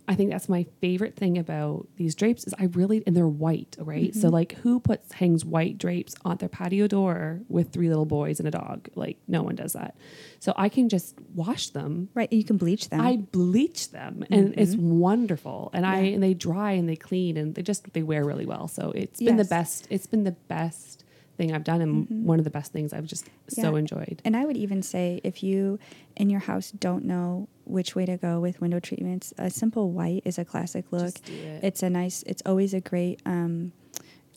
I 0.08 0.16
think 0.16 0.32
that's 0.32 0.48
my 0.48 0.66
favorite 0.80 1.16
thing 1.16 1.38
about 1.38 1.88
these 1.98 2.16
drapes 2.16 2.48
is 2.48 2.54
I 2.58 2.66
really 2.66 3.04
and 3.06 3.16
they're 3.16 3.28
white, 3.28 3.76
right? 3.80 4.14
So 4.14 4.28
mm-hmm. 4.28 4.34
like 4.34 4.54
who 4.54 4.80
puts 4.80 5.12
hangs 5.12 5.44
white 5.44 5.78
drapes 5.78 6.16
on 6.24 6.38
their 6.38 6.48
patio 6.50 6.88
door 6.88 7.42
with 7.50 7.74
three 7.74 7.90
little 7.90 8.06
boys 8.06 8.40
and 8.40 8.48
a 8.48 8.52
dog? 8.52 8.88
Like 8.96 9.18
no 9.28 9.44
one 9.44 9.56
does 9.56 9.74
that. 9.74 9.96
So 10.40 10.54
I 10.56 10.70
can 10.70 10.88
just 10.88 11.20
wash 11.36 11.70
them. 11.70 12.10
Right. 12.14 12.32
You 12.32 12.46
can 12.46 12.58
bleach 12.58 12.90
them. 12.90 13.02
I 13.02 13.18
bleach 13.18 13.92
them 13.92 14.26
and 14.32 14.52
mm-hmm. 14.52 14.60
it's 14.60 14.76
wonderful. 14.76 15.72
And 15.74 15.86
I 15.86 15.98
and 15.98 16.24
they 16.24 16.34
dry 16.34 16.72
and 16.72 16.88
they 16.88 16.96
clean 16.96 17.36
and 17.36 17.54
they 17.56 17.62
just 17.62 17.92
they 17.94 18.04
wear 18.04 18.24
really 18.24 18.46
well. 18.46 18.68
So 18.70 18.92
it's 18.96 19.20
been 19.20 19.38
the 19.38 19.46
best 19.46 19.88
it's 19.90 20.08
been 20.08 20.24
the 20.24 20.32
best 20.32 21.04
thing 21.38 21.54
I've 21.54 21.64
done 21.64 21.82
and 21.82 22.26
one 22.26 22.40
of 22.40 22.44
the 22.46 22.50
best 22.50 22.72
things 22.74 22.94
I've 22.94 23.06
just 23.06 23.28
so 23.48 23.76
enjoyed. 23.76 24.22
And 24.26 24.36
I 24.36 24.46
would 24.46 24.58
even 24.58 24.82
say 24.82 25.22
if 25.24 25.44
you 25.44 25.80
in 26.16 26.30
your 26.30 26.40
house 26.42 26.72
don't 26.72 27.06
know 27.06 27.48
which 27.66 27.96
way 27.96 28.06
to 28.06 28.18
go 28.18 28.40
with 28.40 28.60
window 28.60 28.80
treatments, 28.80 29.34
a 29.38 29.50
simple 29.50 29.92
white 29.92 30.24
is 30.26 30.38
a 30.38 30.46
classic 30.46 30.86
look. 30.92 31.14
Just 31.14 31.26
do 31.26 31.34
it. 31.34 31.64
It's 31.64 31.84
a 31.84 31.90
nice, 31.90 32.24
it's 32.24 32.42
always 32.46 32.74
a 32.74 32.82
great 32.82 33.22
um, 33.26 33.72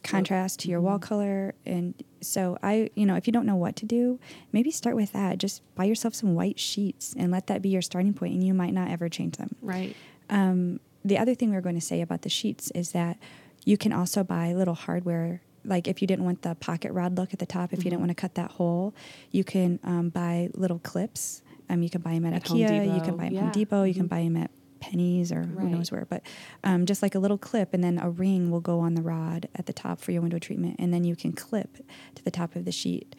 contrast 0.02 0.60
to 0.60 0.68
your 0.68 0.80
wall 0.80 0.98
Mm-hmm. 0.98 1.08
color. 1.08 1.54
And 1.66 1.94
so 2.20 2.58
I, 2.62 2.90
you 2.94 3.06
know, 3.06 3.14
if 3.16 3.26
you 3.26 3.32
don't 3.32 3.46
know 3.46 3.56
what 3.56 3.76
to 3.76 3.86
do, 3.86 4.18
maybe 4.52 4.70
start 4.70 4.96
with 4.96 5.12
that. 5.12 5.38
Just 5.38 5.62
buy 5.74 5.84
yourself 5.84 6.14
some 6.14 6.34
white 6.34 6.58
sheets 6.58 7.14
and 7.16 7.30
let 7.30 7.46
that 7.48 7.62
be 7.62 7.68
your 7.70 7.82
starting 7.82 8.12
point, 8.14 8.34
and 8.34 8.44
you 8.44 8.54
might 8.54 8.72
not 8.74 8.90
ever 8.90 9.08
change 9.08 9.36
them. 9.36 9.54
Right. 9.62 9.94
Um, 10.28 10.80
the 11.04 11.16
other 11.18 11.34
thing 11.34 11.50
we 11.50 11.56
are 11.56 11.60
going 11.62 11.74
to 11.76 11.80
say 11.80 12.00
about 12.02 12.22
the 12.22 12.28
sheets 12.28 12.70
is 12.74 12.92
that 12.92 13.18
you 13.64 13.76
can 13.78 13.92
also 13.92 14.22
buy 14.24 14.52
little 14.52 14.74
hardware. 14.74 15.42
Like 15.64 15.86
if 15.88 16.00
you 16.00 16.06
didn't 16.08 16.24
want 16.24 16.42
the 16.42 16.54
pocket 16.54 16.92
rod 16.92 17.16
look 17.18 17.32
at 17.32 17.38
the 17.38 17.46
top, 17.46 17.72
if 17.72 17.78
you 17.78 17.82
Mm-hmm. 17.82 17.90
didn't 17.90 18.00
want 18.00 18.10
to 18.10 18.14
cut 18.14 18.34
that 18.36 18.52
hole, 18.52 18.94
you 19.30 19.44
can 19.44 19.78
um, 19.84 20.08
buy 20.10 20.48
little 20.54 20.78
clips. 20.78 21.42
Um, 21.68 21.82
you 21.82 21.90
can 21.90 22.00
buy 22.00 22.12
them 22.14 22.24
at, 22.26 22.32
At 22.34 22.44
IKEA. 22.44 22.94
You 22.94 23.00
can 23.02 23.16
buy 23.16 23.24
them 23.24 23.26
at 23.26 23.32
yeah. 23.32 23.40
Home 23.42 23.50
Depot. 23.52 23.82
You 23.84 23.94
can 23.94 24.06
Mhm. 24.06 24.08
buy 24.08 24.22
them 24.22 24.36
at 24.36 24.50
Penney's 24.80 25.30
or 25.30 25.42
who 25.42 25.68
knows 25.68 25.92
where. 25.92 26.06
But 26.06 26.22
um, 26.64 26.86
just 26.86 27.02
like 27.02 27.14
a 27.14 27.18
little 27.18 27.36
clip, 27.38 27.74
and 27.74 27.84
then 27.84 27.98
a 27.98 28.08
ring 28.08 28.50
will 28.50 28.60
go 28.62 28.80
on 28.80 28.94
the 28.94 29.02
rod 29.02 29.46
at 29.54 29.66
the 29.66 29.72
top 29.74 30.00
for 30.00 30.10
your 30.12 30.22
window 30.22 30.38
treatment, 30.38 30.76
and 30.78 30.92
then 30.92 31.04
you 31.04 31.14
can 31.14 31.32
clip 31.32 31.76
to 32.14 32.24
the 32.24 32.30
top 32.30 32.56
of 32.56 32.64
the 32.64 32.72
sheet. 32.72 33.14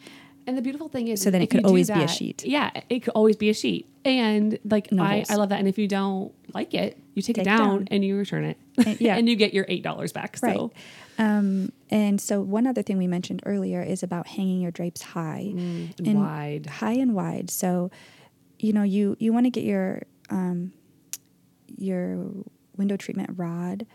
And 0.46 0.58
the 0.58 0.62
beautiful 0.62 0.88
thing 0.88 1.08
is, 1.08 1.20
So 1.22 1.30
then 1.30 1.40
it 1.42 1.50
could 1.50 1.64
always 1.64 1.88
be 1.88 2.02
a 2.02 2.08
sheet. 2.08 2.44
Yeah, 2.44 2.70
it 2.88 3.00
could 3.00 3.12
always 3.14 3.36
be 3.36 3.48
a 3.50 3.54
sheet. 3.54 3.88
And 4.04 4.58
like 4.64 4.88
I. 4.92 5.24
I 5.30 5.36
love 5.36 5.50
that. 5.50 5.60
And 5.60 5.68
if 5.68 5.78
you 5.78 5.86
don't 5.86 6.32
like 6.52 6.74
it, 6.74 6.98
you 7.14 7.22
take, 7.22 7.36
Take 7.36 7.46
it 7.46 7.50
it 7.50 7.56
down, 7.56 7.58
down. 7.68 7.88
and 7.92 8.04
you 8.04 8.16
return 8.16 8.44
it. 8.44 8.56
And- 8.84 9.00
yeah. 9.06 9.16
and 9.16 9.28
you 9.28 9.36
get 9.36 9.54
your 9.54 9.64
eight 9.68 9.82
dollars 9.84 10.12
back. 10.12 10.38
Right. 10.42 10.56
So 10.56 10.72
Um, 11.18 11.70
and 11.90 12.20
so 12.20 12.40
one 12.40 12.66
other 12.66 12.82
thing 12.82 12.98
we 12.98 13.06
mentioned 13.06 13.42
earlier 13.46 13.82
is 13.82 14.02
about 14.02 14.26
hanging 14.26 14.60
your 14.60 14.72
drapes 14.72 15.02
high. 15.02 15.52
mm, 15.54 15.96
and 15.98 16.06
And 16.08 16.18
wide. 16.18 16.66
high 16.66 16.94
and 16.94 17.14
wide. 17.14 17.48
So, 17.50 17.90
you 18.58 18.72
know, 18.72 18.82
you 18.82 19.16
you 19.20 19.32
want 19.32 19.46
to 19.46 19.50
get 19.50 19.62
your 19.64 20.02
um, 20.30 20.72
your 21.76 22.26
window 22.76 22.96
treatment 22.96 23.30
rod 23.36 23.86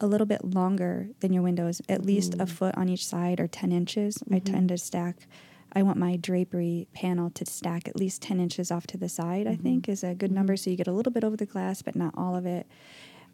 a 0.00 0.06
little 0.06 0.26
bit 0.26 0.44
longer 0.44 1.08
than 1.20 1.32
your 1.32 1.42
windows, 1.42 1.82
at 1.88 2.04
least 2.04 2.34
a 2.38 2.46
foot 2.46 2.76
on 2.76 2.88
each 2.88 3.04
side 3.04 3.40
or 3.40 3.48
ten 3.48 3.72
inches. 3.72 4.22
I 4.30 4.38
tend 4.38 4.68
to 4.68 4.78
stack. 4.78 5.26
I 5.72 5.82
want 5.82 5.98
my 5.98 6.16
drapery 6.16 6.88
panel 6.94 7.30
to 7.30 7.44
stack 7.46 7.88
at 7.88 7.96
least 7.96 8.22
ten 8.22 8.40
inches 8.40 8.70
off 8.70 8.86
to 8.88 8.96
the 8.96 9.08
side. 9.08 9.46
I 9.46 9.54
think 9.56 9.88
is 9.88 10.02
a 10.02 10.14
good 10.14 10.32
number, 10.32 10.56
so 10.56 10.70
you 10.70 10.76
get 10.76 10.86
a 10.88 10.92
little 10.92 11.12
bit 11.12 11.24
over 11.24 11.36
the 11.36 11.46
glass, 11.46 11.82
but 11.82 11.94
not 11.96 12.14
all 12.16 12.34
of 12.36 12.46
it. 12.46 12.66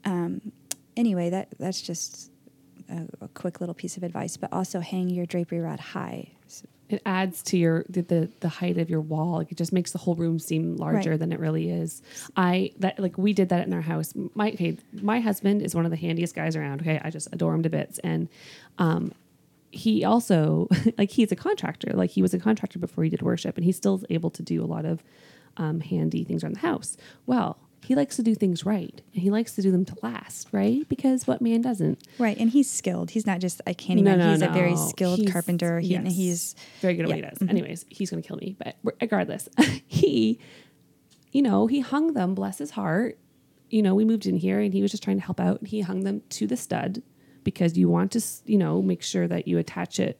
Um, 0.05 0.53
anyway, 0.97 1.31
that 1.31 1.49
that's 1.59 1.81
just 1.81 2.31
a, 2.90 3.07
a 3.20 3.29
quick 3.29 3.61
little 3.61 3.75
piece 3.75 3.97
of 3.97 4.03
advice. 4.03 4.37
But 4.37 4.53
also 4.53 4.81
hang 4.81 5.09
your 5.11 5.27
drapery 5.27 5.61
rod 5.61 5.81
high. 5.81 6.33
So- 6.49 6.66
It 6.90 7.01
adds 7.07 7.42
to 7.44 7.57
your 7.57 7.85
the, 7.88 8.03
the 8.03 8.29
the 8.40 8.49
height 8.49 8.77
of 8.79 8.90
your 8.90 9.01
wall. 9.01 9.37
Like 9.38 9.51
it 9.53 9.57
just 9.57 9.73
makes 9.73 9.92
the 9.92 9.99
whole 9.99 10.14
room 10.16 10.38
seem 10.38 10.77
larger 10.77 11.11
Right. 11.11 11.18
than 11.18 11.33
it 11.33 11.40
really 11.40 11.70
is. 11.70 12.03
I 12.37 12.73
that 12.81 12.99
like 12.99 13.16
we 13.16 13.33
did 13.33 13.49
that 13.51 13.66
in 13.66 13.73
our 13.73 13.81
house. 13.81 14.12
My 14.35 14.51
okay, 14.51 14.77
my 14.92 15.20
husband 15.20 15.62
is 15.62 15.75
one 15.75 15.85
of 15.87 15.90
the 15.90 15.97
handiest 15.97 16.35
guys 16.35 16.57
around. 16.57 16.83
Okay, 16.83 17.01
I 17.03 17.11
just 17.11 17.29
adore 17.33 17.55
him 17.55 17.62
to 17.62 17.70
bits, 17.70 17.99
and 18.01 18.29
um, 18.79 19.12
he 19.74 20.04
also 20.04 20.68
like 20.98 21.10
he's 21.10 21.32
a 21.32 21.37
contractor. 21.37 21.92
Like 21.94 22.10
he 22.10 22.22
was 22.22 22.32
a 22.34 22.38
contractor 22.38 22.78
before 22.78 23.04
he 23.04 23.10
did 23.10 23.22
worship, 23.22 23.56
and 23.56 23.64
he's 23.64 23.76
still 23.76 24.02
able 24.10 24.30
to 24.30 24.42
do 24.42 24.62
a 24.62 24.66
lot 24.66 24.84
of 24.84 25.02
um, 25.56 25.80
handy 25.80 26.24
things 26.24 26.42
around 26.42 26.54
the 26.54 26.60
house. 26.60 26.96
Well, 27.26 27.58
he 27.84 27.94
likes 27.94 28.16
to 28.16 28.22
do 28.22 28.34
things 28.34 28.64
right, 28.64 29.02
and 29.12 29.22
he 29.22 29.30
likes 29.30 29.54
to 29.56 29.62
do 29.62 29.70
them 29.70 29.84
to 29.84 29.94
last, 30.02 30.48
right? 30.52 30.88
Because 30.88 31.26
what 31.26 31.42
man 31.42 31.60
doesn't? 31.60 32.02
Right, 32.18 32.37
and 32.38 32.48
he's 32.48 32.70
skilled. 32.70 33.10
He's 33.10 33.26
not 33.26 33.40
just 33.40 33.60
i 33.66 33.74
can't 33.74 33.98
handyman. 34.00 34.30
he's 34.30 34.42
a 34.42 34.48
very 34.48 34.74
skilled 34.76 35.18
He's- 35.18 35.30
carpenter. 35.32 35.80
He, 35.80 35.88
yes. 35.88 36.14
he's 36.14 36.56
very 36.80 36.94
good 36.94 37.02
at 37.02 37.08
what 37.08 37.16
he 37.16 37.22
does. 37.22 37.38
mhm. 37.40 37.50
Anyways, 37.50 37.84
he's 37.90 38.10
going 38.10 38.22
to 38.22 38.26
kill 38.26 38.38
me. 38.38 38.56
But 38.58 38.76
regardless, 39.00 39.48
he, 39.87 40.38
you 41.32 41.42
know, 41.42 41.66
he 41.66 41.80
hung 41.80 42.14
them. 42.14 42.34
Bless 42.34 42.56
his 42.58 42.70
heart. 42.70 43.18
You 43.68 43.82
know, 43.82 43.94
we 43.94 44.04
moved 44.06 44.24
in 44.26 44.37
here, 44.37 44.60
and 44.60 44.72
he 44.72 44.80
was 44.80 44.90
just 44.90 45.02
trying 45.02 45.18
to 45.18 45.24
help 45.24 45.38
out. 45.38 45.58
And 45.60 45.68
he 45.68 45.80
hung 45.82 46.04
them 46.04 46.22
to 46.30 46.46
the 46.46 46.56
stud 46.56 47.02
because 47.44 47.76
you 47.78 47.88
want 47.88 48.12
to, 48.12 48.22
you 48.46 48.59
know, 48.59 48.83
make 48.83 49.02
sure 49.02 49.28
that 49.28 49.46
you 49.46 49.59
attach 49.59 50.00
it 50.00 50.18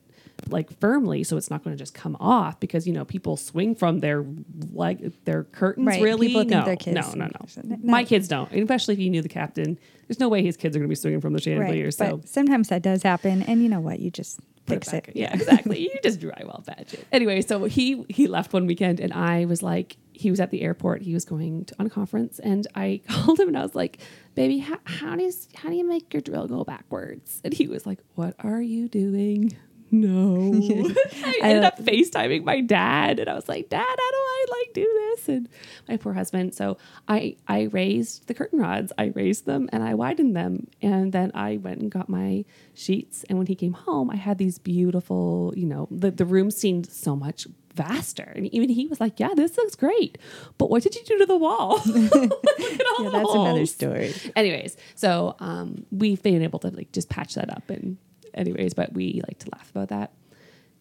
like 0.49 0.79
firmly 0.81 1.23
so 1.23 1.37
it's 1.37 1.49
not 1.49 1.63
going 1.63 1.75
to 1.75 1.79
just 1.79 1.95
come 1.95 2.17
off 2.19 2.59
because 2.59 2.89
you 2.89 2.93
know 2.93 3.05
people 3.05 3.37
swing 3.37 3.73
from 3.73 4.01
their 4.01 4.25
leg 4.73 5.13
their 5.25 5.45
curtains 5.45 5.87
Right, 5.87 6.03
really 6.03 6.27
people 6.27 6.45
no, 6.45 6.65
no 6.65 6.77
no 6.87 7.13
no 7.15 7.29
No. 7.63 7.77
my 7.85 8.05
kids 8.05 8.27
don't 8.27 8.51
especially 8.53 8.95
if 8.95 9.01
you 9.01 9.11
knew 9.11 9.23
the 9.23 9.29
captain 9.29 9.79
there's 10.09 10.19
no 10.19 10.29
way 10.29 10.43
his 10.43 10.57
kids 10.57 10.75
are 10.75 10.81
going 10.81 10.89
to 10.89 10.91
be 10.91 10.97
swinging 10.97 11.21
from 11.21 11.35
the 11.35 11.41
chandelier 11.41 11.85
right. 11.85 11.95
so 11.95 12.17
But 12.17 12.29
sometimes 12.29 12.69
that 12.69 12.83
does 12.83 13.05
happen, 13.05 13.43
and 13.43 13.63
you 13.63 13.69
know 13.69 13.81
what? 13.81 14.01
You 14.01 14.11
just 14.11 14.41
fix 14.67 14.91
back. 14.91 15.09
it. 15.09 15.17
Yeah, 15.17 15.33
exactly. 15.33 15.79
you 15.83 15.91
just 16.03 16.21
drywall 16.21 16.67
patch 16.67 16.95
it. 16.95 17.07
Anyway, 17.13 17.41
so 17.41 17.65
he 17.65 18.05
he 18.09 18.27
left 18.27 18.53
one 18.53 18.67
weekend, 18.67 19.01
and 19.01 19.13
I 19.15 19.45
was 19.47 19.63
like, 19.63 19.97
he 20.15 20.31
was 20.31 20.41
at 20.41 20.51
the 20.51 20.63
airport. 20.63 21.03
He 21.03 21.13
was 21.13 21.25
going 21.25 21.67
to, 21.67 21.75
on 21.79 21.87
a 21.87 21.91
conference, 21.91 22.39
and 22.39 22.67
I 22.75 23.01
called 23.09 23.39
him 23.39 23.49
and 23.49 23.59
I 23.59 23.63
was 23.63 23.75
like, 23.75 23.99
"Baby, 24.35 24.59
how, 24.59 24.79
how 24.85 25.17
do 25.17 25.25
you 25.25 25.33
how 25.57 25.69
do 25.69 25.75
you 25.75 25.87
make 25.87 26.13
your 26.15 26.23
drill 26.23 26.47
go 26.47 26.65
backwards?" 26.65 27.41
And 27.45 27.53
he 27.53 27.67
was 27.67 27.85
like, 27.85 27.99
"What 28.15 28.35
are 28.39 28.63
you 28.63 28.89
doing?" 28.89 29.53
No, 29.91 30.53
I 30.53 31.39
I 31.43 31.49
ended 31.49 31.65
up 31.65 31.79
FaceTiming 31.79 32.43
my 32.45 32.61
dad, 32.61 33.21
and 33.21 33.29
I 33.29 33.35
was 33.35 33.49
like, 33.49 33.69
"Dad, 33.69 33.81
how 33.81 33.95
do 33.95 34.17
I 34.17 34.47
like 34.51 34.75
do 34.75 34.83
this?" 34.83 35.29
And 35.29 35.49
my 35.89 35.97
poor 35.97 36.13
husband. 36.15 36.55
So 36.55 36.79
I 37.07 37.37
I 37.47 37.63
raised 37.65 38.27
the 38.27 38.35
curtain 38.35 38.59
rods, 38.59 38.93
I 38.99 39.13
raised 39.15 39.47
them, 39.47 39.69
and 39.73 39.85
I 39.85 39.95
widened 39.95 40.35
them, 40.35 40.67
and 40.83 41.13
then 41.13 41.31
I 41.35 41.59
went 41.59 41.81
and 41.81 41.91
got 41.91 42.09
my 42.09 42.45
sheets. 42.75 43.25
And 43.29 43.39
when 43.39 43.47
he 43.47 43.55
came 43.55 43.73
home, 43.73 44.11
I 44.11 44.17
had 44.17 44.39
these 44.39 44.59
beautiful, 44.59 45.53
you 45.57 45.67
know, 45.67 45.87
the 45.91 46.11
the 46.11 46.25
room 46.25 46.51
seemed 46.51 46.91
so 46.91 47.15
much 47.15 47.47
vaster, 47.75 48.33
and 48.37 48.47
even 48.55 48.69
he 48.69 48.87
was 48.87 49.01
like, 49.01 49.19
"Yeah, 49.21 49.31
this 49.35 49.57
looks 49.57 49.75
great, 49.75 50.19
but 50.59 50.71
what 50.71 50.83
did 50.83 50.95
you 50.95 51.03
do 51.05 51.19
to 51.19 51.27
the 51.27 51.37
wall?" 51.37 51.81
Look 51.87 52.15
at 52.15 52.87
all 52.99 53.05
Yeah, 53.05 53.11
that's 53.11 53.35
another 53.35 53.67
story. 53.67 54.15
Anyways, 54.37 54.77
so 54.95 55.37
um, 55.41 55.85
we've 55.91 56.23
been 56.23 56.43
able 56.43 56.59
to 56.61 56.69
like 56.69 56.93
just 56.93 57.09
patch 57.09 57.35
that 57.35 57.51
up, 57.51 57.71
and 57.71 57.97
anyways, 58.35 58.75
but 58.75 58.93
we 58.93 59.21
like 59.29 59.39
to 59.41 59.49
laugh 59.53 59.71
about 59.71 59.89
that. 59.89 60.13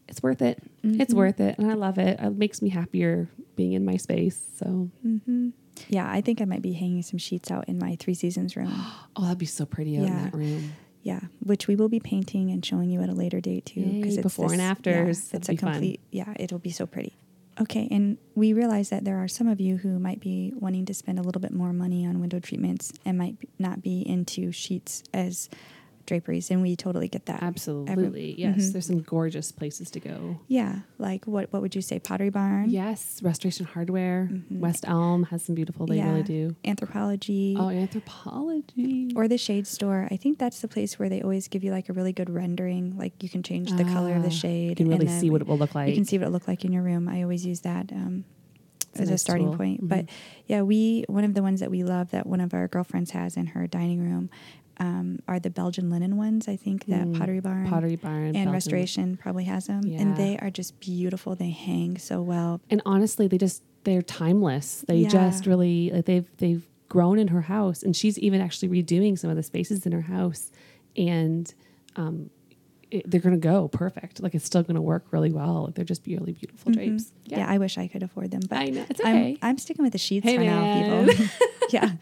It's 0.08 0.22
worth 0.22 0.42
it. 0.42 0.62
It's 0.84 1.14
Mhm. 1.14 1.18
worth 1.18 1.40
it, 1.40 1.58
and 1.58 1.72
I 1.72 1.76
love 1.76 1.98
it. 1.98 2.20
It 2.20 2.36
makes 2.38 2.62
me 2.62 2.70
happier 2.70 3.30
being 3.56 3.72
in 3.74 3.86
my 3.86 3.96
space. 3.98 4.38
So, 4.58 4.90
hmm 5.02 5.50
Yeah, 5.90 6.08
I 6.10 6.22
think 6.22 6.40
I 6.42 6.46
might 6.46 6.62
be 6.62 6.74
hanging 6.74 7.02
some 7.02 7.18
sheets 7.18 7.50
out 7.50 7.68
in 7.68 7.80
my 7.80 7.96
Three 8.00 8.14
Seasons 8.14 8.56
room. 8.56 8.70
oh, 9.16 9.24
that'd 9.24 9.38
be 9.38 9.46
so 9.46 9.66
pretty 9.66 9.98
out 9.98 10.06
in 10.06 10.16
that 10.18 10.34
room. 10.34 10.74
Yeah, 11.04 11.20
which 11.40 11.68
we 11.68 11.76
will 11.76 11.90
be 11.90 12.00
painting 12.00 12.50
and 12.50 12.66
showing 12.66 12.90
you 12.90 13.02
at 13.02 13.10
a 13.10 13.14
later 13.14 13.42
date 13.42 13.66
too. 13.66 13.82
Yay, 13.82 14.08
it's 14.08 14.18
before 14.18 14.54
and 14.54 14.62
afters. 14.62 15.30
Yeah, 15.32 15.38
it's 15.38 15.50
a 15.50 15.52
be 15.52 15.58
fun. 15.58 15.74
complete. 15.74 16.00
Yeah, 16.12 16.34
it'll 16.38 16.60
be 16.60 16.72
so 16.72 16.86
pretty. 16.86 17.18
Okay, 17.62 17.88
and 17.92 18.18
we 18.34 18.54
realize 18.54 18.90
that 18.90 19.06
there 19.06 19.18
are 19.18 19.28
some 19.28 19.48
of 19.48 19.62
you 19.62 19.78
who 19.78 20.00
might 20.00 20.20
be 20.20 20.54
wanting 20.56 20.86
to 20.86 20.94
spend 20.94 21.20
a 21.20 21.22
little 21.22 21.42
bit 21.42 21.52
more 21.52 21.72
money 21.72 22.06
on 22.06 22.20
window 22.20 22.40
treatments 22.40 22.92
and 23.06 23.18
might 23.18 23.36
not 23.60 23.84
be 23.84 24.02
into 24.02 24.52
sheets 24.52 25.04
as 25.14 25.50
draperies, 26.06 26.52
and 26.52 26.62
we 26.62 26.76
totally 26.76 27.08
get 27.08 27.26
that. 27.28 27.42
Absolutely, 27.44 28.36
yes. 28.38 28.58
mhm. 28.70 28.72
There's 28.74 28.86
some 28.88 29.02
gorgeous 29.02 29.52
places 29.52 29.90
to 29.92 30.00
go. 30.00 30.40
Yeah, 30.48 30.80
like 30.98 31.26
what? 31.26 31.52
What 31.54 31.62
would 31.62 31.76
you 31.76 31.82
say? 31.82 32.00
Pottery 32.00 32.30
Barn. 32.30 32.70
Yes, 32.70 33.22
Restoration 33.24 33.66
Hardware, 33.66 34.30
Mhm. 34.32 34.60
West 34.60 34.86
Elm 34.88 35.24
has 35.24 35.44
some 35.44 35.56
beautiful. 35.56 35.86
They 35.86 35.98
Yeah. 35.98 36.10
really 36.10 36.24
do. 36.24 36.56
Anthropologie. 36.66 37.56
Oh, 37.58 37.68
Anthropologie. 37.68 39.14
or 39.16 39.28
the 39.28 39.38
shade 39.38 39.68
store. 39.68 40.08
I 40.12 40.18
think 40.18 40.38
that's 40.40 40.60
the 40.62 40.68
place 40.68 40.98
where 41.00 41.10
they 41.10 41.22
always 41.22 41.48
give 41.48 41.64
you 41.64 41.72
like 41.72 41.90
a 41.90 41.94
really 41.94 42.14
good 42.14 42.30
rendering. 42.30 42.98
Like 42.98 43.22
you 43.24 43.30
can 43.30 43.44
change 43.44 43.72
the 43.72 43.84
color 43.84 44.14
of 44.14 44.20
Ah, 44.20 44.24
the 44.24 44.30
shade. 44.32 44.70
You 44.80 44.86
can 44.86 44.92
and 44.92 45.02
really 45.02 45.20
see 45.20 45.30
what 45.30 45.42
it 45.42 45.48
will 45.48 45.58
look 45.58 45.76
like. 45.76 45.90
You 45.90 45.96
can 45.96 46.06
see 46.06 46.18
what 46.18 46.28
it 46.28 46.32
look 46.32 46.48
like 46.48 46.66
in 46.66 46.72
your 46.72 46.84
room. 46.84 47.08
I 47.08 47.22
always 47.24 47.46
use 47.46 47.62
that 47.62 47.92
um, 47.92 48.26
as 48.96 49.10
a 49.10 49.18
starting 49.18 49.48
tool. 49.48 49.58
point. 49.58 49.84
Mhm. 49.84 49.88
But 49.90 50.06
yeah, 50.48 50.62
we 50.62 51.04
one 51.08 51.24
of 51.24 51.34
the 51.34 51.42
ones 51.42 51.60
that 51.62 51.72
we 51.72 51.84
love 51.84 52.12
that 52.12 52.28
one 52.28 52.40
of 52.42 52.54
our 52.54 52.68
girlfriends 52.68 53.12
has 53.12 53.38
in 53.38 53.48
her 53.48 53.68
dining 53.68 54.00
room. 54.02 54.30
Um, 54.80 55.20
are 55.28 55.40
the 55.40 55.52
Belgian 55.52 55.90
linen 55.92 56.18
ones. 56.18 56.48
I 56.48 56.56
think 56.56 56.86
that 56.86 57.06
Mm, 57.08 57.18
Pottery 57.20 57.40
Barn 57.40 57.68
Pottery 57.68 57.96
Barn 57.96 58.24
and 58.24 58.34
Belgian. 58.34 58.52
Restoration 58.52 59.18
probably 59.18 59.44
has 59.44 59.68
them, 59.68 59.86
Yeah. 59.86 60.02
and 60.02 60.18
they 60.18 60.38
are 60.40 60.50
just 60.50 60.80
beautiful. 60.80 61.36
They 61.36 61.52
hang 61.52 61.98
so 62.00 62.22
well. 62.24 62.60
And 62.72 62.82
honestly, 62.86 63.28
they 63.28 63.38
just 63.38 63.62
they're 63.84 64.02
timeless. 64.02 64.84
They 64.88 65.00
Yeah. 65.02 65.10
just 65.10 65.46
really 65.46 65.92
like 65.94 66.06
they've 66.06 66.28
they've 66.38 66.68
grown 66.90 67.20
in 67.20 67.28
her 67.30 67.42
house, 67.42 67.84
and 67.84 67.96
she's 67.96 68.18
even 68.20 68.42
actually 68.42 68.70
redoing 68.82 69.18
some 69.18 69.30
of 69.30 69.36
the 69.36 69.44
spaces 69.44 69.86
in 69.86 69.92
her 69.92 70.02
house, 70.02 70.52
and 70.98 71.54
um, 71.96 72.30
it, 72.94 73.10
they're 73.10 73.20
gonna 73.22 73.38
go 73.38 73.68
perfect. 73.68 74.22
Like 74.22 74.36
it's 74.36 74.46
still 74.46 74.64
gonna 74.64 74.82
work 74.82 75.06
really 75.12 75.32
well. 75.32 75.72
They're 75.74 75.84
just 75.86 76.06
really 76.08 76.34
beautiful 76.34 76.72
Mhm. 76.72 76.76
drapes. 76.76 77.12
Yeah. 77.26 77.50
I 77.50 77.58
wish 77.58 77.78
I 77.78 77.88
could 77.88 78.04
afford 78.04 78.32
them, 78.32 78.42
but 78.50 78.58
I 78.60 78.66
know 78.70 78.86
it's 78.90 79.02
I'm, 79.04 79.16
okay. 79.18 79.38
I'm 79.42 79.58
sticking 79.58 79.84
with 79.84 79.94
the 79.94 80.00
sheets 80.00 80.26
Hey, 80.26 80.36
for 80.36 80.42
man. 80.44 81.06
now, 81.08 81.12
people. 81.12 81.26
yeah, 81.72 81.86
we 81.92 81.98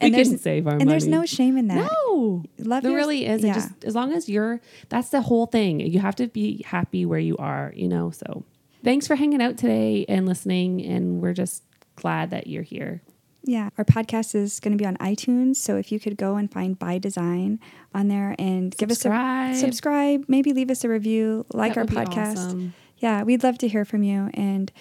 and 0.00 0.14
there's 0.14 0.28
can 0.28 0.38
save 0.38 0.66
our 0.66 0.74
and 0.74 0.80
money. 0.80 0.90
there's 0.90 1.06
no 1.06 1.24
shame 1.26 1.56
in 1.56 1.68
that. 1.68 1.90
no. 2.08 2.44
Love 2.58 2.82
there 2.82 2.92
yours- 2.92 2.98
really 3.00 3.26
is. 3.26 3.42
Yeah. 3.42 3.54
Just 3.54 3.84
as 3.84 3.94
long 3.94 4.12
as 4.12 4.28
you're 4.28 4.60
that's 4.88 5.08
the 5.10 5.22
whole 5.22 5.46
thing. 5.46 5.80
You 5.80 5.98
have 6.00 6.16
to 6.16 6.28
be 6.28 6.62
happy 6.66 7.04
where 7.04 7.18
you 7.18 7.36
are, 7.38 7.72
you 7.74 7.88
know. 7.88 8.10
So 8.10 8.44
thanks 8.84 9.06
for 9.06 9.16
hanging 9.16 9.42
out 9.42 9.56
today 9.58 10.04
and 10.08 10.26
listening. 10.26 10.84
And 10.84 11.20
we're 11.20 11.34
just 11.34 11.64
glad 11.96 12.30
that 12.30 12.46
you're 12.46 12.62
here. 12.62 13.02
Yeah, 13.46 13.70
our 13.78 13.84
podcast 13.84 14.34
is 14.34 14.58
going 14.60 14.76
to 14.76 14.82
be 14.82 14.86
on 14.86 14.96
iTunes, 14.96 15.56
so 15.56 15.76
if 15.76 15.92
you 15.92 16.00
could 16.00 16.16
go 16.16 16.34
and 16.36 16.50
find 16.52 16.78
By 16.78 16.98
Design 16.98 17.60
on 17.94 18.08
there 18.08 18.34
and 18.38 18.76
give 18.76 18.90
us 18.90 19.04
a 19.06 19.54
subscribe, 19.54 20.24
maybe 20.26 20.52
leave 20.52 20.70
us 20.70 20.82
a 20.84 20.88
review, 20.88 21.46
like 21.54 21.74
That 21.74 21.80
our 21.80 22.04
podcast. 22.04 22.32
awesome. 22.32 22.74
Yeah, 22.98 23.22
we'd 23.22 23.44
love 23.44 23.58
to 23.58 23.68
hear 23.68 23.84
from 23.84 24.02
you, 24.02 24.30
and 24.34 24.72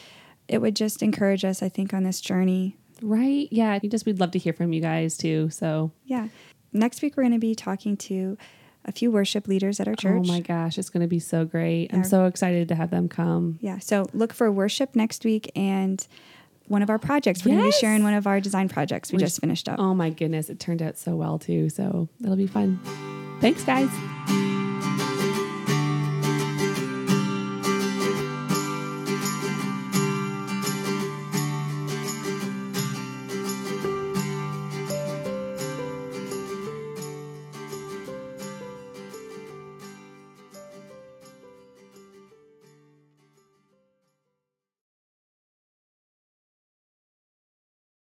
it 0.47 0.59
would 0.61 0.75
just 0.75 1.03
encourage 1.03 1.45
us, 1.45 1.61
I 1.61 1.69
think, 1.69 1.93
on 1.93 2.03
this 2.03 2.19
journey. 2.21 2.75
Right? 3.01 3.47
Yeah. 3.51 3.77
We 3.81 3.89
just 3.89 4.05
we'd 4.05 4.19
love 4.19 4.31
to 4.31 4.39
hear 4.39 4.53
from 4.53 4.73
you 4.73 4.81
guys 4.81 5.17
too. 5.17 5.49
So 5.49 5.91
Yeah, 6.05 6.29
next 6.73 7.01
week 7.01 7.17
we're 7.17 7.23
going 7.23 7.33
to 7.33 7.39
be 7.39 7.53
talking 7.53 7.97
to 7.97 8.37
a 8.85 8.91
few 8.91 9.11
worship 9.11 9.47
leaders 9.47 9.79
at 9.79 9.87
our 9.87 9.93
oh 9.93 10.01
church. 10.01 10.21
Oh 10.25 10.31
my 10.31 10.39
gosh, 10.39 10.77
it's 10.77 10.89
going 10.89 11.01
to 11.01 11.07
be 11.07 11.19
so 11.19 11.43
great. 11.43 11.93
I'm 11.93 12.03
so 12.03 12.25
excited 12.25 12.69
to 12.69 12.75
have 12.75 12.91
them 12.91 13.09
come. 13.09 13.57
Yeah, 13.61 13.79
so 13.79 14.07
look 14.13 14.31
for 14.33 14.51
worship 14.51 14.95
next 14.95 15.25
week 15.25 15.51
and 15.55 16.07
one 16.67 16.81
of 16.81 16.89
our 16.89 16.99
projects. 16.99 17.45
We're 17.45 17.51
going 17.51 17.63
to 17.63 17.67
be 17.67 17.71
sharing 17.71 18.03
one 18.03 18.13
of 18.13 18.27
our 18.27 18.39
design 18.39 18.69
projects 18.69 19.11
we 19.11 19.17
We're 19.17 19.21
just 19.21 19.41
finished 19.41 19.69
up. 19.69 19.79
Oh 19.79 19.93
my 19.93 20.09
goodness, 20.09 20.49
it 20.49 20.59
turned 20.59 20.81
out 20.81 20.97
so 20.97 21.15
well 21.15 21.39
too. 21.39 21.69
So 21.69 22.09
that'll 22.19 22.37
be 22.37 22.47
fun. 22.47 22.79
Thanks, 23.41 23.63
guys. 23.63 23.89